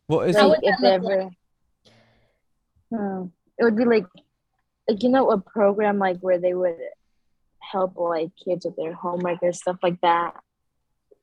Well, 0.09 0.27
Like 0.49 0.49
would 0.49 0.59
if 0.63 0.77
that 0.81 0.83
look 0.83 1.11
ever 1.11 1.31
Hmm. 2.93 3.27
it 3.59 3.65
would 3.65 3.77
be 3.77 3.85
like 3.85 4.07
like 4.89 5.03
you 5.03 5.09
know 5.09 5.31
a 5.31 5.39
program 5.39 5.99
like 5.99 6.19
where 6.19 6.39
they 6.39 6.55
would 6.55 6.77
help 7.61 7.97
like 7.97 8.31
kids 8.45 8.65
with 8.67 8.77
their 8.77 8.93
homework 8.93 9.39
or 9.43 9.53
stuff 9.53 9.79
like 9.83 10.01
that 10.03 10.35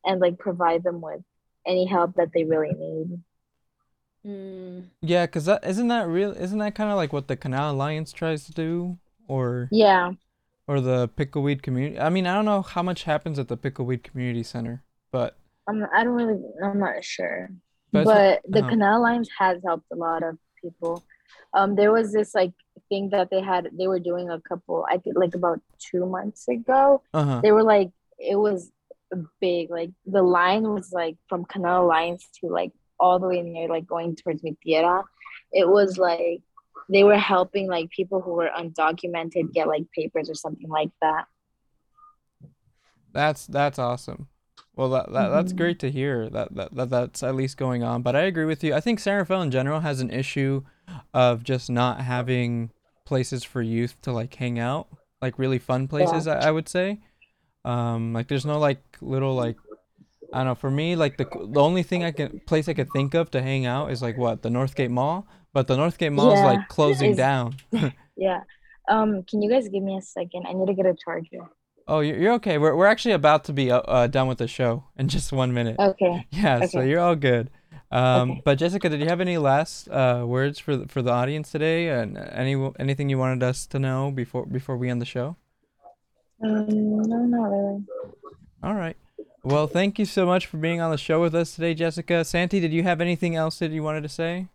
and 0.03 0.19
like 0.19 0.39
provide 0.39 0.83
them 0.83 0.99
with 1.01 1.21
any 1.67 1.85
help 1.85 2.15
that 2.15 2.31
they 2.33 2.43
really 2.43 2.73
need. 2.73 3.21
Mm, 4.25 4.85
yeah, 5.01 5.27
cause 5.27 5.45
that 5.45 5.63
isn't 5.65 5.87
that 5.89 6.07
real? 6.07 6.31
Isn't 6.31 6.59
that 6.59 6.75
kind 6.75 6.89
of 6.89 6.95
like 6.95 7.13
what 7.13 7.27
the 7.27 7.37
Canal 7.37 7.71
Alliance 7.71 8.11
tries 8.11 8.45
to 8.45 8.53
do, 8.53 8.97
or 9.27 9.69
Yeah. 9.71 10.11
Or 10.67 10.79
the 10.79 11.09
Pickleweed 11.09 11.61
community? 11.61 11.99
I 11.99 12.09
mean, 12.09 12.27
I 12.27 12.35
don't 12.35 12.45
know 12.45 12.61
how 12.61 12.83
much 12.83 13.03
happens 13.03 13.39
at 13.39 13.47
the 13.47 13.57
Pickleweed 13.57 14.03
Community 14.03 14.43
Center, 14.43 14.83
but 15.11 15.35
I 15.67 16.03
don't 16.03 16.13
really 16.13 16.39
I'm 16.63 16.79
not 16.79 17.03
sure. 17.03 17.49
But 17.91 18.05
But, 18.05 18.41
the 18.47 18.59
uh-huh. 18.59 18.69
Canal 18.69 18.99
Alliance 18.99 19.29
has 19.37 19.61
helped 19.65 19.87
a 19.91 19.95
lot 19.95 20.23
of 20.23 20.37
people. 20.61 21.03
Um 21.53 21.75
there 21.75 21.91
was 21.91 22.13
this 22.13 22.33
like 22.33 22.53
thing 22.89 23.09
that 23.09 23.29
they 23.29 23.41
had 23.41 23.69
they 23.77 23.87
were 23.87 23.99
doing 23.99 24.29
a 24.29 24.39
couple 24.41 24.85
I 24.89 24.97
think 24.97 25.17
like 25.17 25.35
about 25.35 25.59
two 25.79 26.05
months 26.05 26.47
ago. 26.47 27.01
uh 27.13 27.23
huh. 27.23 27.41
They 27.41 27.51
were 27.51 27.63
like 27.63 27.91
it 28.19 28.35
was 28.35 28.71
big. 29.39 29.69
Like 29.69 29.91
the 30.05 30.21
line 30.23 30.63
was 30.63 30.91
like 30.91 31.17
from 31.27 31.45
Canal 31.45 31.85
Alliance 31.85 32.27
to 32.39 32.47
like 32.47 32.71
all 32.99 33.19
the 33.19 33.27
way 33.27 33.41
near 33.41 33.67
like 33.67 33.87
going 33.87 34.15
towards 34.15 34.43
Mi 34.43 34.55
Tierra. 34.63 35.03
It 35.51 35.67
was 35.67 35.97
like 35.97 36.41
they 36.91 37.03
were 37.03 37.17
helping 37.17 37.67
like 37.69 37.89
people 37.91 38.21
who 38.21 38.33
were 38.33 38.49
undocumented 38.55 39.53
get 39.53 39.67
like 39.67 39.85
papers 39.95 40.29
or 40.29 40.35
something 40.35 40.69
like 40.69 40.91
that. 41.01 41.25
That's 43.13 43.45
that's 43.47 43.79
awesome. 43.79 44.27
Well, 44.75 44.89
that, 44.91 45.11
that 45.11 45.29
that's 45.29 45.51
Mhm. 45.51 45.57
great 45.57 45.79
to 45.79 45.91
hear 45.91 46.29
that, 46.29 46.55
that 46.55 46.73
that 46.75 46.89
that's 46.89 47.23
at 47.23 47.35
least 47.35 47.57
going 47.57 47.83
on. 47.83 48.01
But 48.03 48.15
I 48.15 48.21
agree 48.21 48.45
with 48.45 48.63
you. 48.63 48.73
I 48.73 48.79
think 48.79 48.99
San 48.99 49.17
Rafael 49.17 49.41
in 49.41 49.51
general 49.51 49.81
has 49.81 49.99
an 49.99 50.09
issue 50.11 50.63
of 51.13 51.43
just 51.43 51.69
not 51.69 52.01
having 52.01 52.71
places 53.05 53.43
for 53.43 53.61
youth 53.61 53.99
to 54.03 54.11
like 54.13 54.33
hang 54.35 54.59
out, 54.59 54.87
like 55.21 55.37
really 55.37 55.59
fun 55.59 55.87
places. 55.87 56.25
I, 56.25 56.47
I 56.47 56.51
would 56.51 56.69
say, 56.69 56.99
um, 57.65 58.13
like 58.13 58.27
there's 58.29 58.45
no 58.45 58.59
like 58.59 58.81
little 59.01 59.35
like 59.35 59.57
I 60.33 60.39
don't 60.39 60.47
know. 60.47 60.55
For 60.55 60.71
me, 60.71 60.95
like 60.95 61.17
the 61.17 61.27
the 61.33 61.61
only 61.61 61.83
thing 61.83 62.03
I 62.03 62.11
can 62.11 62.41
place 62.45 62.69
I 62.69 62.73
could 62.73 62.91
think 62.91 63.13
of 63.13 63.31
to 63.31 63.41
hang 63.41 63.65
out 63.65 63.91
is 63.91 64.01
like 64.01 64.17
what 64.17 64.41
the 64.43 64.49
Northgate 64.49 64.89
Mall, 64.89 65.27
but 65.53 65.67
the 65.67 65.75
Northgate 65.77 66.13
Mall 66.13 66.33
is 66.33 66.41
like 66.41 66.67
closing 66.75 67.15
down. 67.15 67.55
Yeah. 68.17 68.41
Um, 68.87 69.23
can 69.23 69.41
you 69.41 69.49
guys 69.49 69.67
give 69.69 69.81
me 69.81 69.97
a 69.97 70.01
second? 70.01 70.45
I 70.47 70.53
need 70.53 70.67
to 70.67 70.73
get 70.73 70.85
a 70.85 70.93
charger. 70.93 71.49
Oh, 71.87 72.01
you're, 72.01 72.17
you're 72.17 72.33
okay. 72.33 72.57
We're 72.59 72.75
we're 72.75 72.85
actually 72.85 73.13
about 73.13 73.45
to 73.45 73.53
be 73.53 73.71
uh, 73.71 73.79
uh, 73.79 74.07
done 74.07 74.27
with 74.27 74.37
the 74.37 74.47
show 74.47 74.83
in 74.97 75.07
just 75.07 75.31
one 75.31 75.53
minute. 75.53 75.77
Okay. 75.79 76.27
Yeah, 76.31 76.65
so 76.67 76.81
you're 76.81 76.99
all 76.99 77.15
good. 77.15 77.49
Um, 77.91 78.31
Okay. 78.31 78.41
but 78.45 78.57
Jessica, 78.59 78.89
did 78.89 78.99
you 79.01 79.07
have 79.07 79.19
any 79.21 79.37
last 79.39 79.87
uh, 79.89 80.23
words 80.27 80.59
for 80.59 80.77
the, 80.77 80.87
for 80.87 81.01
the 81.01 81.09
audience 81.11 81.51
today, 81.51 81.89
and 81.89 82.17
any 82.17 82.53
anything 82.79 83.09
you 83.09 83.17
wanted 83.17 83.41
us 83.43 83.65
to 83.67 83.79
know 83.79 84.11
before 84.11 84.45
before 84.45 84.77
we 84.77 84.89
end 84.89 85.01
the 85.01 85.05
show? 85.05 85.35
Um, 86.43 86.67
no, 87.09 87.17
not 87.25 87.49
really. 87.49 87.83
All 88.63 88.75
right. 88.75 88.97
Well, 89.43 89.65
thank 89.67 89.97
you 89.97 90.05
so 90.05 90.25
much 90.25 90.45
for 90.45 90.57
being 90.57 90.79
on 90.81 90.91
the 90.91 90.97
show 90.97 91.19
with 91.21 91.33
us 91.33 91.55
today, 91.55 91.73
Jessica. 91.73 92.23
Santi, 92.23 92.59
did 92.59 92.71
you 92.71 92.83
have 92.83 93.01
anything 93.01 93.35
else 93.35 93.57
that 93.59 93.71
you 93.71 93.81
wanted 93.81 94.03
to 94.03 94.09
say? 94.09 94.47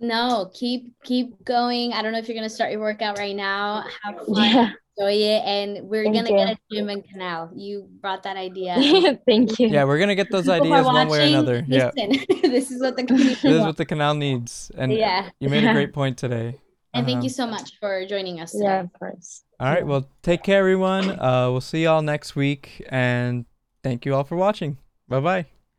No, 0.00 0.50
keep 0.54 0.92
keep 1.04 1.44
going. 1.44 1.92
I 1.92 2.02
don't 2.02 2.12
know 2.12 2.18
if 2.18 2.28
you're 2.28 2.36
gonna 2.36 2.48
start 2.50 2.72
your 2.72 2.80
workout 2.80 3.18
right 3.18 3.36
now. 3.36 3.84
Have 4.02 4.16
fun, 4.26 4.36
Yeah. 4.36 4.72
enjoy 4.96 5.12
it, 5.12 5.42
and 5.44 5.88
we're 5.88 6.04
Thank 6.04 6.16
gonna 6.16 6.30
get 6.30 6.48
a 6.48 6.58
gym 6.70 6.88
and 6.88 7.04
canal. 7.04 7.50
You 7.54 7.88
brought 8.00 8.22
that 8.24 8.36
idea. 8.36 8.74
Thank 9.26 9.58
you. 9.58 9.68
Yeah, 9.68 9.84
we're 9.84 9.98
gonna 9.98 10.14
get 10.14 10.30
those 10.30 10.44
People 10.44 10.72
ideas 10.72 10.86
one 10.86 10.94
way 10.94 11.02
or 11.02 11.20
watching, 11.20 11.34
another. 11.34 11.64
Yeah, 11.68 11.90
this 12.42 12.70
is 12.70 12.80
what 12.80 12.96
the 12.96 13.04
community 13.04 13.34
this 13.34 13.44
is 13.44 13.60
what 13.60 13.76
the 13.76 13.84
canal 13.86 14.14
needs, 14.14 14.70
and 14.76 14.92
Yeah. 14.92 15.30
you 15.40 15.48
made 15.48 15.64
a 15.64 15.72
great 15.72 15.92
point 15.92 16.16
today. 16.18 16.58
And 16.92 17.06
thank 17.06 17.18
Um, 17.18 17.22
you 17.22 17.30
so 17.30 17.46
much 17.46 17.78
for 17.78 18.04
joining 18.06 18.40
us 18.40 18.52
today. 18.52 18.64
Yeah, 18.64 18.80
of 18.80 18.92
course. 18.94 19.44
All 19.60 19.68
right. 19.68 19.86
Well, 19.86 20.08
take 20.22 20.42
care, 20.42 20.58
everyone. 20.58 21.10
Uh, 21.10 21.48
we'll 21.50 21.60
see 21.60 21.84
y'all 21.84 22.02
next 22.02 22.34
week, 22.34 22.84
and 22.88 23.44
thank 23.84 24.04
you 24.04 24.14
all 24.14 24.24
for 24.24 24.36
watching. 24.36 24.78
Bye 25.08 25.20
bye. 25.20 25.59